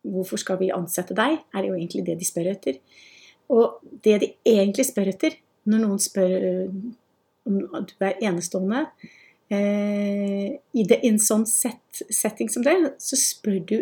hvorfor 0.00 0.40
skal 0.40 0.56
vi 0.62 0.70
ansette 0.72 1.12
deg? 1.18 1.34
Er 1.52 1.60
det 1.60 1.68
jo 1.68 1.74
egentlig 1.76 2.04
det 2.06 2.14
de 2.16 2.28
spør 2.28 2.48
etter. 2.54 2.78
Og 3.52 3.74
det 4.06 4.14
de 4.22 4.30
egentlig 4.48 4.86
spør 4.88 5.10
etter, 5.12 5.36
når 5.68 5.82
noen 5.82 6.00
spør 6.00 6.32
eh, 6.38 6.72
om 7.46 7.58
du 7.60 7.92
er 8.00 8.16
enestående 8.24 8.86
eh, 9.52 10.56
i 10.56 10.86
en 10.96 11.20
sånn 11.20 11.44
set, 11.50 12.00
setting 12.08 12.48
som 12.48 12.64
det, 12.64 12.78
så 13.02 13.18
spør 13.20 13.60
du 13.68 13.76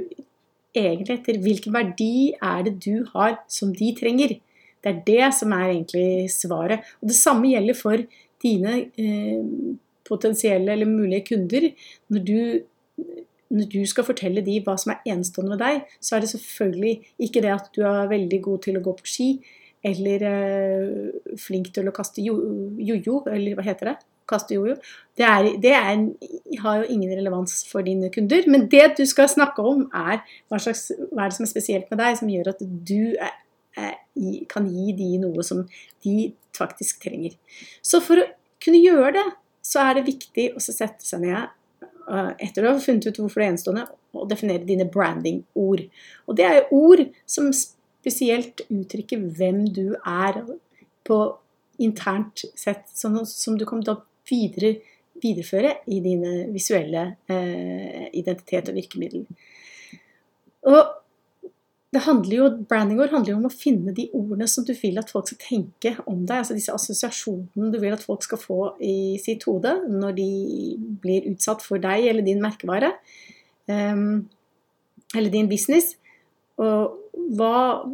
egentlig 0.74 1.18
etter 1.18 1.40
hvilken 1.42 1.74
verdi 1.74 2.34
er 2.34 2.66
det 2.66 2.76
du 2.84 3.06
har 3.14 3.38
som 3.50 3.72
de 3.74 3.92
trenger. 3.98 4.36
Det 4.84 4.90
er 4.90 5.02
det 5.06 5.30
som 5.38 5.54
er 5.56 5.70
egentlig 5.70 6.30
svaret. 6.34 6.84
Og 7.00 7.08
det 7.08 7.16
samme 7.16 7.50
gjelder 7.52 7.78
for 7.78 8.04
dine 8.44 8.76
eh, 9.00 9.74
potensielle 10.04 10.74
eller 10.74 10.90
mulige 10.90 11.24
kunder. 11.32 11.70
Når 12.12 12.24
du 12.28 12.38
når 13.54 13.68
du 13.70 13.84
skal 13.86 14.06
fortelle 14.06 14.42
de 14.42 14.56
hva 14.64 14.74
som 14.80 14.94
er 14.94 15.12
enestående 15.12 15.54
ved 15.54 15.60
deg, 15.62 15.92
så 16.02 16.16
er 16.16 16.24
det 16.24 16.30
selvfølgelig 16.32 16.94
ikke 17.26 17.42
det 17.44 17.52
at 17.54 17.68
du 17.76 17.84
er 17.86 18.10
veldig 18.10 18.40
god 18.42 18.64
til 18.66 18.78
å 18.78 18.82
gå 18.82 18.94
på 18.98 19.06
ski, 19.06 19.28
eller 19.84 20.24
eh, 20.30 21.36
flink 21.38 21.70
til 21.76 21.86
å 21.86 21.94
kaste 21.94 22.24
jojo, 22.24 23.20
eller 23.30 23.54
hva 23.54 23.66
heter 23.66 23.92
det? 23.92 23.96
Kaste 24.30 24.56
jojo. 24.56 24.76
Det, 25.18 25.24
er, 25.26 25.48
det 25.60 25.72
er, 25.76 26.04
har 26.62 26.78
jo 26.80 26.90
ingen 26.90 27.12
relevans 27.12 27.58
for 27.68 27.86
dine 27.86 28.10
kunder. 28.14 28.46
Men 28.50 28.68
det 28.72 28.94
du 28.98 29.04
skal 29.08 29.30
snakke 29.30 29.62
om, 29.62 29.86
er 29.94 30.22
hva, 30.48 30.60
slags, 30.60 30.88
hva 31.12 31.26
er 31.26 31.32
det 31.32 31.38
som 31.38 31.48
er 31.48 31.52
spesielt 31.52 31.90
med 31.92 32.00
deg, 32.02 32.20
som 32.20 32.32
gjør 32.32 32.54
at 32.54 32.62
du 32.62 33.12
er, 33.12 33.34
er, 33.76 33.98
kan 34.50 34.70
gi 34.70 34.94
de 34.96 35.10
noe 35.22 35.44
som 35.46 35.64
de 36.06 36.30
faktisk 36.56 37.04
trenger. 37.04 37.36
Så 37.84 38.00
for 38.04 38.22
å 38.22 38.30
kunne 38.64 38.80
gjøre 38.80 39.16
det, 39.18 39.26
så 39.64 39.84
er 39.84 39.98
det 39.98 40.08
viktig 40.08 40.50
å 40.56 40.62
sette 40.62 41.04
seg 41.04 41.24
ned 41.24 41.52
Eh, 42.04 42.32
etter 42.44 42.66
å 42.66 42.74
ha 42.74 42.80
funnet 42.82 43.06
ut 43.08 43.18
hvorfor 43.20 43.40
det 43.40 43.46
er 43.46 43.54
enestående, 43.54 43.84
å 44.14 44.26
definere 44.28 44.66
dine 44.68 44.86
branding-ord. 44.92 45.86
Og 46.28 46.36
det 46.36 46.46
er 46.46 46.72
ord 46.74 47.06
som 47.26 47.48
spesielt 47.56 48.60
uttrykker 48.68 49.22
hvem 49.38 49.64
du 49.72 49.96
er 49.96 50.42
på 51.08 51.20
internt 51.82 52.44
sett, 52.54 52.84
som, 52.92 53.16
som 53.26 53.56
du 53.58 53.64
til 53.64 53.94
å 53.94 54.02
videre, 54.28 54.76
videreføre 55.22 55.76
i 55.92 56.00
dine 56.04 56.34
visuelle 56.52 57.06
eh, 57.30 58.10
identitet 58.16 58.70
og 58.70 58.78
virkemiddel. 58.78 59.24
Og 60.68 60.82
det 61.94 62.02
handler 62.02 62.34
jo, 62.34 62.46
Branding 62.68 62.98
vår 62.98 63.12
handler 63.12 63.30
jo 63.30 63.38
om 63.38 63.46
å 63.46 63.54
finne 63.54 63.92
de 63.94 64.08
ordene 64.16 64.48
som 64.50 64.64
du 64.66 64.72
vil 64.74 64.98
at 64.98 65.12
folk 65.12 65.28
skal 65.30 65.40
tenke 65.42 65.92
om 66.10 66.24
deg. 66.26 66.40
altså 66.40 66.56
Disse 66.56 66.74
assosiasjonene 66.74 67.70
du 67.70 67.78
vil 67.78 67.94
at 67.94 68.02
folk 68.02 68.24
skal 68.26 68.40
få 68.40 68.58
i 68.82 69.14
sitt 69.22 69.46
hode 69.46 69.76
når 69.86 70.16
de 70.16 70.30
blir 71.04 71.28
utsatt 71.30 71.62
for 71.62 71.82
deg 71.82 72.08
eller 72.10 72.26
din 72.26 72.42
merkevare. 72.42 72.90
Um, 73.70 74.24
eller 75.14 75.30
din 75.30 75.50
business. 75.50 75.92
Og 76.58 76.98
hva 77.38 77.84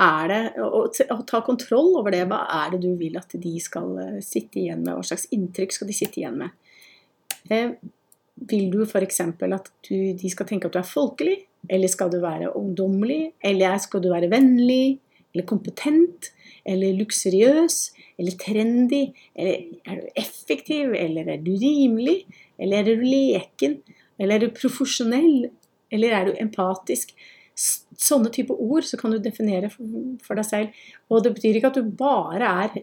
er 0.00 0.30
det 0.30 0.40
Å 0.58 1.20
ta 1.28 1.40
kontroll 1.46 1.92
over 2.00 2.14
det. 2.14 2.24
Hva 2.30 2.42
er 2.64 2.74
det 2.74 2.82
du 2.82 2.94
vil 2.98 3.18
at 3.20 3.34
de 3.38 3.54
skal 3.62 3.98
eh, 4.02 4.22
sitte 4.24 4.58
igjen 4.62 4.82
med? 4.82 4.96
Hva 4.96 5.06
slags 5.06 5.28
inntrykk 5.34 5.76
skal 5.76 5.90
de 5.90 5.96
sitte 5.96 6.20
igjen 6.20 6.40
med? 6.40 6.54
Eh, 7.52 7.76
vil 8.50 8.70
du 8.72 8.82
f.eks. 8.82 9.20
at 9.22 9.70
du, 9.86 9.96
de 10.18 10.30
skal 10.32 10.48
tenke 10.48 10.66
at 10.66 10.74
du 10.74 10.80
er 10.80 10.88
folkelig? 10.88 11.36
Eller 11.70 11.88
skal 11.88 12.10
du 12.12 12.18
være 12.22 12.52
ungdommelig? 12.58 13.34
Eller 13.44 13.78
skal 13.82 14.02
du 14.02 14.10
være 14.12 14.30
vennlig? 14.32 14.98
Eller 15.32 15.46
kompetent? 15.46 16.32
Eller 16.66 16.96
luksuriøs? 16.98 17.78
Eller 18.18 18.38
trendy? 18.40 19.04
Eller 19.34 19.78
er 19.86 20.00
du 20.00 20.20
effektiv? 20.20 20.96
Eller 20.98 21.30
er 21.36 21.44
du 21.44 21.54
rimelig? 21.54 22.24
Eller 22.58 22.82
er 22.82 22.90
du 22.90 23.06
leken? 23.06 23.78
Eller 24.18 24.36
er 24.38 24.46
du 24.48 24.58
profesjonell? 24.58 25.48
Eller 25.94 26.18
er 26.18 26.28
du 26.28 26.36
empatisk? 26.42 27.14
Sånne 27.54 28.32
type 28.34 28.54
ord 28.58 28.86
så 28.86 28.98
kan 28.98 29.14
du 29.14 29.20
definere 29.22 29.70
for 29.70 30.34
deg 30.34 30.46
selv. 30.48 30.84
Og 31.10 31.24
det 31.24 31.34
betyr 31.36 31.58
ikke 31.58 31.70
at 31.70 31.78
du 31.78 31.90
bare 31.98 32.50
er, 32.64 32.76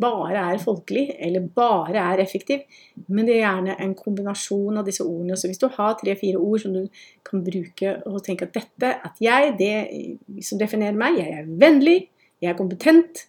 bare 0.00 0.44
er 0.54 0.62
folkelig 0.62 1.06
eller 1.14 1.46
bare 1.54 2.02
er 2.14 2.22
effektiv, 2.24 2.64
men 3.06 3.28
det 3.28 3.36
er 3.36 3.44
gjerne 3.44 3.78
en 3.84 3.94
kombinasjon 3.98 4.80
av 4.80 4.88
disse 4.88 5.06
ordene. 5.06 5.38
Så 5.38 5.50
hvis 5.50 5.62
du 5.62 5.68
har 5.76 5.98
tre-fire 6.00 6.42
ord 6.42 6.64
som 6.64 6.74
du 6.74 7.02
kan 7.26 7.44
bruke 7.46 7.96
og 8.08 8.22
tenke 8.26 8.48
at 8.48 8.56
dette, 8.58 8.94
at 9.10 9.22
jeg, 9.22 9.54
det 9.60 10.44
som 10.46 10.60
definerer 10.60 10.98
meg, 10.98 11.20
jeg 11.22 11.42
er 11.42 11.50
vennlig, 11.62 11.98
jeg 12.42 12.52
er 12.52 12.58
kompetent, 12.58 13.26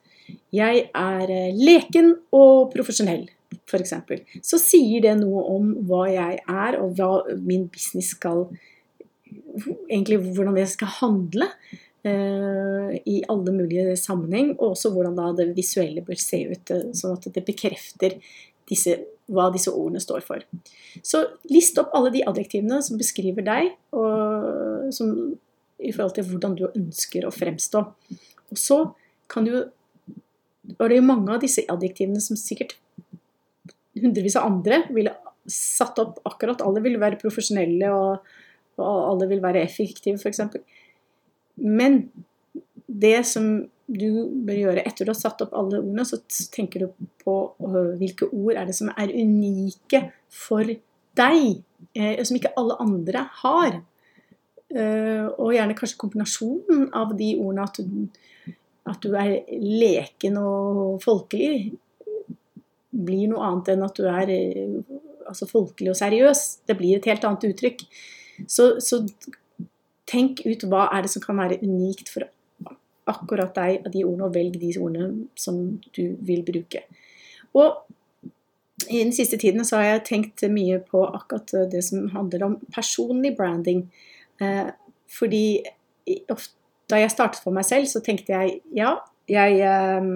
jeg 0.54 0.90
er 0.94 1.32
eh, 1.34 1.54
leken 1.58 2.16
og 2.38 2.70
profesjonell 2.74 3.28
f.eks., 3.70 3.94
så 4.46 4.60
sier 4.62 5.04
det 5.06 5.16
noe 5.20 5.44
om 5.54 5.72
hva 5.90 6.06
jeg 6.10 6.42
er, 6.42 6.78
og 6.82 6.98
hva 6.98 7.38
min 7.38 7.68
business 7.72 8.14
skal 8.16 8.48
Egentlig 9.90 10.20
hvordan 10.24 10.58
det 10.58 10.66
skal 10.72 10.92
handle 11.00 11.50
uh, 12.08 12.92
i 13.04 13.20
alle 13.30 13.54
mulige 13.56 13.96
sammenheng, 14.00 14.54
og 14.58 14.74
også 14.74 14.92
hvordan 14.94 15.18
da 15.20 15.30
det 15.38 15.52
visuelle 15.58 16.04
bør 16.06 16.20
se 16.22 16.42
ut, 16.50 16.74
uh, 16.76 16.90
sånn 16.98 17.18
at 17.18 17.30
det 17.36 17.46
bekrefter 17.48 18.18
disse, 18.70 18.96
hva 19.30 19.50
disse 19.54 19.74
ordene 19.74 20.02
står 20.04 20.24
for. 20.26 20.44
Så 21.02 21.24
list 21.50 21.80
opp 21.82 21.94
alle 21.98 22.12
de 22.14 22.26
adjektivene 22.30 22.82
som 22.86 23.00
beskriver 23.00 23.46
deg, 23.46 23.72
som, 24.94 25.14
i 25.82 25.92
forhold 25.94 26.14
til 26.18 26.28
hvordan 26.30 26.58
du 26.58 26.68
ønsker 26.70 27.26
å 27.26 27.34
fremstå. 27.34 27.82
Og 28.50 28.58
så 28.58 28.80
kan 29.30 29.46
du 29.46 29.56
Og 30.78 30.84
det 30.86 30.94
er 30.94 31.00
jo 31.00 31.08
mange 31.08 31.34
av 31.34 31.42
disse 31.42 31.64
adjektivene 31.66 32.22
som 32.22 32.38
sikkert 32.38 32.76
hundrevis 33.98 34.36
av 34.38 34.46
andre 34.52 34.84
ville 34.94 35.16
satt 35.50 35.98
opp 36.02 36.20
akkurat. 36.30 36.62
Alle 36.62 36.84
ville 36.86 37.02
være 37.02 37.18
profesjonelle, 37.22 37.90
og, 37.90 38.28
og 38.80 39.12
alle 39.12 39.30
vil 39.32 39.44
være 39.44 39.64
effektive, 39.64 40.20
f.eks. 40.20 40.42
Men 41.60 42.02
det 42.88 43.20
som 43.28 43.52
du 43.90 44.30
bør 44.46 44.60
gjøre 44.64 44.84
etter 44.86 45.08
du 45.08 45.14
har 45.14 45.18
satt 45.20 45.42
opp 45.46 45.56
alle 45.58 45.82
ordene, 45.82 46.06
så 46.06 46.20
tenker 46.54 46.86
du 46.86 47.08
på 47.24 47.36
øh, 47.66 47.96
hvilke 48.00 48.30
ord 48.30 48.60
er 48.60 48.70
det 48.70 48.78
som 48.78 48.92
er 48.94 49.14
unike 49.14 50.04
for 50.30 50.68
deg, 51.18 51.62
eh, 51.98 52.20
som 52.24 52.38
ikke 52.38 52.54
alle 52.60 52.78
andre 52.84 53.26
har. 53.44 53.80
Uh, 54.70 55.26
og 55.42 55.56
gjerne 55.56 55.74
kanskje 55.74 55.98
kombinasjonen 55.98 56.92
av 56.94 57.16
de 57.18 57.32
ordene 57.42 57.64
at 57.66 57.80
du, 57.82 58.52
at 58.86 59.00
du 59.02 59.16
er 59.18 59.32
leken 59.50 60.36
og 60.38 61.00
folkelig, 61.02 61.72
blir 62.94 63.32
noe 63.32 63.48
annet 63.48 63.72
enn 63.74 63.86
at 63.88 63.98
du 63.98 64.06
er 64.10 64.30
eh, 64.34 64.76
altså, 65.26 65.48
folkelig 65.50 65.94
og 65.94 65.98
seriøs. 65.98 66.44
Det 66.70 66.78
blir 66.78 67.00
et 67.00 67.10
helt 67.10 67.26
annet 67.26 67.48
uttrykk. 67.50 67.82
Så, 68.48 68.72
så, 68.84 69.04
tenk 70.10 70.42
ut 70.42 70.64
hva 70.66 70.88
er 70.96 71.06
det 71.06 71.12
som 71.14 71.22
kan 71.22 71.38
være 71.38 71.60
unikt 71.62 72.08
for 72.10 72.26
akkurat 73.10 73.54
deg 73.54 73.86
av 73.86 73.94
de 73.94 74.02
ordene, 74.06 74.26
og 74.26 74.34
velg 74.34 74.56
de 74.62 74.72
ordene 74.82 75.28
som 75.38 75.60
du 75.94 76.16
vil 76.26 76.42
bruke. 76.46 76.82
Og 77.58 77.78
i 78.90 79.04
den 79.04 79.14
siste 79.14 79.38
tiden 79.38 79.66
så 79.68 79.78
har 79.78 79.86
jeg 79.86 80.06
tenkt 80.08 80.44
mye 80.50 80.80
på 80.82 81.04
akkurat 81.06 81.54
det 81.70 81.84
som 81.86 82.08
handler 82.14 82.46
om 82.48 82.58
personlig 82.74 83.36
branding. 83.38 83.84
Eh, 84.42 84.72
fordi 85.14 85.62
da 86.90 87.02
jeg 87.02 87.14
startet 87.14 87.44
for 87.44 87.54
meg 87.54 87.68
selv, 87.70 87.90
så 87.90 88.02
tenkte 88.02 88.34
jeg 88.34 88.60
ja, 88.78 88.96
jeg 89.30 89.62
eh, 89.62 90.10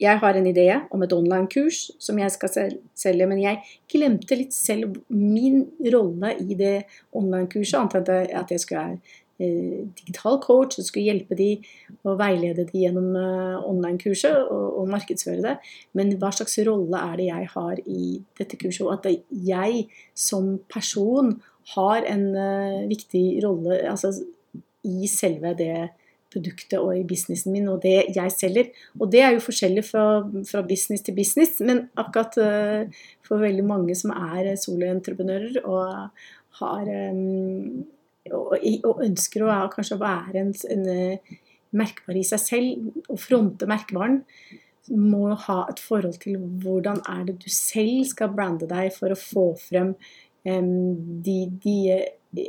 jeg 0.00 0.18
har 0.22 0.36
en 0.36 0.46
idé 0.48 0.68
om 0.90 1.02
et 1.04 1.12
online-kurs 1.12 1.90
som 2.00 2.18
jeg 2.20 2.32
skal 2.32 2.52
selge, 2.96 3.26
men 3.28 3.40
jeg 3.42 3.60
glemte 3.92 4.38
litt 4.38 4.54
selv 4.56 4.96
min 5.12 5.66
rolle 5.92 6.34
i 6.40 6.56
det 6.56 6.76
online-kurset, 7.16 7.76
annet 7.82 8.08
enn 8.14 8.38
at 8.40 8.54
jeg 8.54 8.62
skulle 8.62 8.84
være 8.86 8.96
eh, 9.44 9.82
digital 10.00 10.40
coach 10.40 10.80
og 10.80 10.88
skulle 10.88 11.10
hjelpe 11.10 11.36
de 11.36 11.50
og 12.00 12.16
veilede 12.20 12.64
de 12.70 12.86
gjennom 12.86 13.12
eh, 13.20 13.60
online-kurset 13.60 14.48
og, 14.48 14.66
og, 14.80 14.88
markedsføre 14.94 15.44
det. 15.44 15.54
Men 15.92 16.16
hva 16.16 16.32
slags 16.32 16.56
rolle 16.68 17.04
er 17.10 17.20
det 17.20 17.28
jeg 17.28 17.52
har 17.54 17.84
i 17.84 18.10
dette 18.40 18.60
kurset? 18.60 18.86
Og 18.88 18.96
at 18.96 19.24
jeg 19.52 19.86
som 20.16 20.54
person 20.72 21.36
har 21.76 22.06
en 22.08 22.24
uh, 22.34 22.88
viktig 22.88 23.44
rolle 23.44 23.76
altså, 23.86 24.14
i 24.82 25.06
selve 25.06 25.52
det 25.54 25.74
produktet 26.30 26.78
og 26.78 26.94
i 26.96 27.04
businessen 27.06 27.54
min 27.54 27.68
og 27.72 27.82
det 27.84 28.12
jeg 28.14 28.34
selger. 28.34 28.70
Og 28.98 29.10
det 29.12 29.22
er 29.24 29.34
jo 29.34 29.44
forskjellig 29.44 29.84
fra, 29.86 30.04
fra 30.48 30.62
business 30.66 31.04
til 31.06 31.16
business, 31.16 31.60
men 31.64 31.88
akkurat 32.00 32.38
uh, 32.40 33.00
for 33.26 33.42
veldig 33.42 33.66
mange 33.66 33.96
som 33.98 34.14
er 34.14 34.52
soloentreprenører 34.60 35.62
og 35.64 36.10
har 36.60 36.90
um, 37.10 37.84
og, 38.30 38.56
og, 38.58 39.04
ønsker 39.04 39.46
å 39.46 39.60
kanskje 39.72 40.00
være 40.00 40.42
en, 40.44 40.54
en, 40.74 40.90
merkevare 41.70 42.18
i 42.18 42.26
seg 42.26 42.40
selv 42.42 43.10
og 43.12 43.20
fronte 43.22 43.68
merkevaren, 43.70 44.24
må 44.90 45.36
ha 45.38 45.60
et 45.70 45.78
forhold 45.78 46.16
til 46.18 46.40
hvordan 46.64 46.98
er 47.12 47.20
det 47.28 47.36
du 47.44 47.46
selv 47.54 48.08
skal 48.10 48.32
brande 48.34 48.66
deg 48.66 48.88
for 48.96 49.14
å 49.14 49.18
få 49.18 49.44
frem 49.68 49.92
um, 50.42 51.20
de, 51.22 51.36
de, 51.62 52.48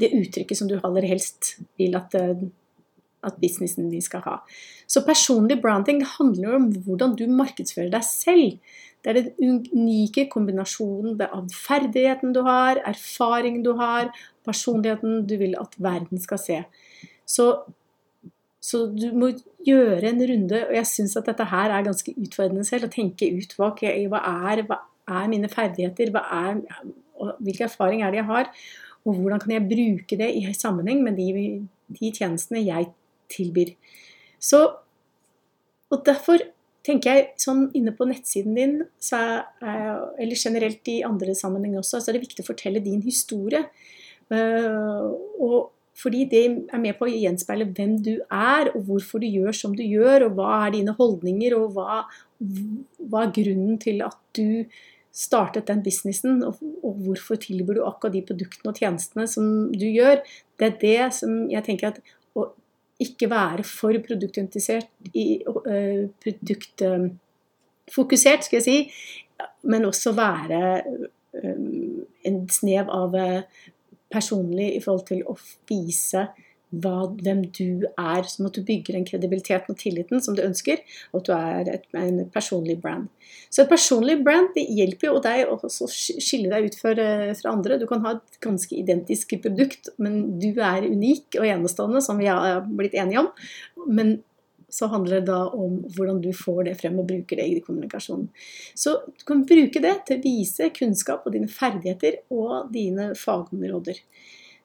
det 0.00 0.08
uttrykket 0.22 0.56
som 0.56 0.70
du 0.70 0.78
aller 0.78 1.04
helst 1.10 1.58
vil 1.76 1.98
at 2.00 2.16
uh, 2.16 2.46
at 3.24 3.38
businessen 3.40 3.88
din 3.90 4.02
skal 4.04 4.24
ha. 4.26 4.36
Så 4.86 5.02
personlig 5.06 5.60
branding 5.62 6.02
handler 6.16 6.58
om 6.58 6.68
hvordan 6.84 7.16
du 7.18 7.24
markedsfører 7.30 7.90
deg 7.94 8.04
selv. 8.06 8.58
Det 9.02 9.12
er 9.12 9.20
den 9.20 9.60
unike 9.72 10.26
kombinasjonen 10.32 11.18
av 11.26 11.50
ferdigheten 11.54 12.34
du 12.34 12.42
har, 12.46 12.80
erfaringen 12.86 13.62
du 13.62 13.74
har, 13.78 14.10
personligheten 14.46 15.24
du 15.28 15.36
vil 15.40 15.56
at 15.60 15.76
verden 15.78 16.22
skal 16.22 16.40
se. 16.42 16.62
Så, 17.26 17.46
så 18.62 18.86
du 18.90 19.08
må 19.14 19.30
gjøre 19.66 20.10
en 20.10 20.22
runde, 20.30 20.62
og 20.68 20.74
jeg 20.74 20.90
syns 20.90 21.16
at 21.18 21.30
dette 21.30 21.46
her 21.50 21.74
er 21.74 21.86
ganske 21.86 22.14
utfordrende 22.14 22.66
selv. 22.66 22.88
Å 22.88 22.94
tenke 22.94 23.30
ut 23.30 23.56
hva, 23.58 23.72
hva, 23.74 24.22
er, 24.50 24.66
hva 24.66 24.80
er, 25.06 25.30
mine 25.32 25.50
ferdigheter, 25.50 26.12
hva 26.14 26.26
er, 26.40 26.60
hvilke 27.38 27.66
erfaring 27.66 28.02
er 28.02 28.14
det 28.14 28.22
jeg 28.22 28.30
har, 28.30 28.52
og 29.06 29.18
hvordan 29.20 29.42
kan 29.42 29.54
jeg 29.54 29.68
bruke 29.70 30.18
det 30.18 30.32
i 30.34 30.46
sammenheng 30.54 31.02
med 31.06 31.18
de, 31.18 31.50
de 31.94 32.10
tjenestene 32.10 32.64
jeg 32.66 32.90
tilbyr. 33.32 33.72
Så, 34.42 34.62
og 35.90 36.02
derfor 36.06 36.42
tenker 36.86 37.16
jeg 37.16 37.28
sånn 37.42 37.66
inne 37.76 37.94
på 37.96 38.06
nettsiden 38.08 38.56
din, 38.56 38.74
er, 39.16 39.46
eller 40.22 40.38
generelt 40.38 40.90
i 40.90 41.00
andre 41.06 41.34
sammenhenger 41.34 41.82
også, 41.82 42.00
så 42.00 42.10
er 42.10 42.18
det 42.18 42.26
viktig 42.26 42.44
å 42.44 42.50
fortelle 42.50 42.84
din 42.84 43.02
historie. 43.04 43.64
Eh, 44.30 45.06
og 45.42 45.72
fordi 45.96 46.26
det 46.28 46.42
er 46.44 46.82
med 46.82 46.98
på 46.98 47.06
å 47.06 47.12
gjenspeile 47.12 47.68
hvem 47.72 47.96
du 48.04 48.12
er, 48.20 48.70
og 48.74 48.82
hvorfor 48.90 49.22
du 49.22 49.28
gjør 49.30 49.56
som 49.56 49.72
du 49.76 49.82
gjør, 49.82 50.28
og 50.28 50.36
hva 50.36 50.50
er 50.66 50.74
dine 50.76 50.94
holdninger, 50.98 51.56
og 51.56 51.78
hva, 51.78 52.02
hva 52.42 53.24
er 53.24 53.32
grunnen 53.38 53.80
til 53.82 54.04
at 54.04 54.18
du 54.36 54.68
startet 55.16 55.70
den 55.70 55.80
businessen, 55.84 56.42
og, 56.44 56.60
og 56.84 57.00
hvorfor 57.06 57.40
tilbyr 57.40 57.78
du 57.78 57.86
akkurat 57.86 58.12
de 58.12 58.24
produktene 58.28 58.74
og 58.74 58.82
tjenestene 58.82 59.24
som 59.30 59.46
du 59.72 59.86
gjør. 59.88 60.20
Det 60.60 60.68
er 60.68 60.76
det 60.82 61.08
som 61.16 61.46
jeg 61.48 61.64
tenker 61.64 61.94
at 61.94 62.02
ikke 63.02 63.30
være 63.30 63.64
for 63.68 63.92
produktinteressert 64.06 64.88
i 65.14 65.42
uh, 65.48 66.08
produktfokusert, 66.22 68.44
skal 68.44 68.56
jeg 68.56 68.64
si, 68.64 68.92
men 69.68 69.84
også 69.84 70.12
være 70.16 70.82
um, 71.44 72.06
en 72.24 72.48
snev 72.48 72.88
av 72.92 73.14
uh, 73.14 73.40
personlig 74.12 74.76
i 74.76 74.80
forhold 74.80 75.06
til 75.08 75.22
å 75.28 75.36
vise 75.68 76.26
hva, 76.82 77.08
hvem 77.22 77.42
du 77.56 77.86
er, 77.86 78.28
sånn 78.28 78.48
at 78.48 78.58
du 78.58 78.64
bygger 78.66 78.96
den 78.98 79.06
kredibiliteten 79.08 79.74
og 79.74 79.80
tilliten 79.80 80.22
som 80.22 80.36
du 80.36 80.44
ønsker, 80.44 80.82
og 81.12 81.20
at 81.22 81.28
du 81.28 81.32
er 81.36 81.72
et, 81.74 81.88
en 81.98 82.22
personlig 82.34 82.78
brand. 82.82 83.08
Så 83.50 83.64
et 83.64 83.72
personlig 83.72 84.18
brand 84.26 84.52
det 84.56 84.66
hjelper 84.76 85.10
jo 85.10 85.18
deg 85.24 85.50
å 85.50 85.58
skille 85.70 86.50
deg 86.52 86.68
ut 86.68 86.78
for, 86.80 86.98
eh, 87.00 87.34
fra 87.38 87.54
andre. 87.56 87.80
Du 87.80 87.86
kan 87.90 88.04
ha 88.04 88.16
et 88.16 88.40
ganske 88.44 88.76
identisk 88.76 89.36
produkt, 89.42 89.90
men 89.98 90.38
du 90.42 90.52
er 90.60 90.86
unik 90.86 91.40
og 91.40 91.48
enestående, 91.48 92.02
som 92.02 92.18
vi 92.18 92.30
har 92.30 92.62
blitt 92.66 92.94
enige 92.94 93.24
om. 93.24 93.30
Men 93.86 94.18
så 94.68 94.88
handler 94.90 95.20
det 95.20 95.30
da 95.30 95.46
om 95.54 95.78
hvordan 95.94 96.20
du 96.24 96.32
får 96.36 96.64
det 96.68 96.76
frem 96.80 96.98
og 97.00 97.06
bruker 97.08 97.38
det 97.38 97.46
i 97.48 97.60
kommunikasjonen. 97.64 98.26
Så 98.74 98.98
du 99.06 99.24
kan 99.28 99.44
bruke 99.46 99.82
det 99.82 99.94
til 100.08 100.18
å 100.18 100.24
vise 100.24 100.70
kunnskap 100.74 101.26
og 101.26 101.36
dine 101.36 101.50
ferdigheter 101.50 102.18
og 102.34 102.72
dine 102.74 103.12
fagområder. 103.18 104.00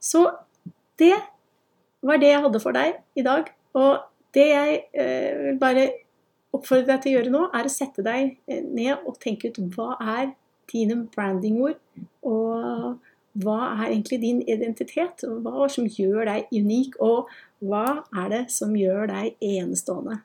Så 0.01 0.25
det 0.99 1.15
var 2.05 2.21
det 2.21 2.31
jeg 2.31 2.43
hadde 2.45 2.61
for 2.63 2.75
deg 2.75 2.97
i 3.17 3.25
dag. 3.25 3.51
Og 3.77 3.91
det 4.35 4.47
jeg 4.47 4.79
eh, 4.93 5.43
vil 5.45 5.59
bare 5.61 5.87
oppfordre 6.55 6.87
deg 6.93 7.03
til 7.03 7.11
å 7.11 7.17
gjøre 7.17 7.33
nå, 7.33 7.43
er 7.55 7.67
å 7.67 7.73
sette 7.73 8.03
deg 8.05 8.35
eh, 8.47 8.63
ned 8.63 9.05
og 9.07 9.19
tenke 9.23 9.51
ut 9.51 9.61
hva 9.75 9.95
er 10.17 10.33
dine 10.71 11.01
brandingord, 11.11 11.79
og 12.23 12.99
hva 13.43 13.57
er 13.73 13.89
egentlig 13.89 14.21
din 14.23 14.41
identitet? 14.47 15.23
Hva 15.23 15.67
som 15.71 15.87
gjør 15.87 16.27
deg 16.29 16.51
unik, 16.51 16.97
og 17.03 17.31
hva 17.63 18.01
er 18.23 18.31
det 18.31 18.43
som 18.53 18.75
gjør 18.75 19.11
deg 19.11 19.35
enestående? 19.43 20.21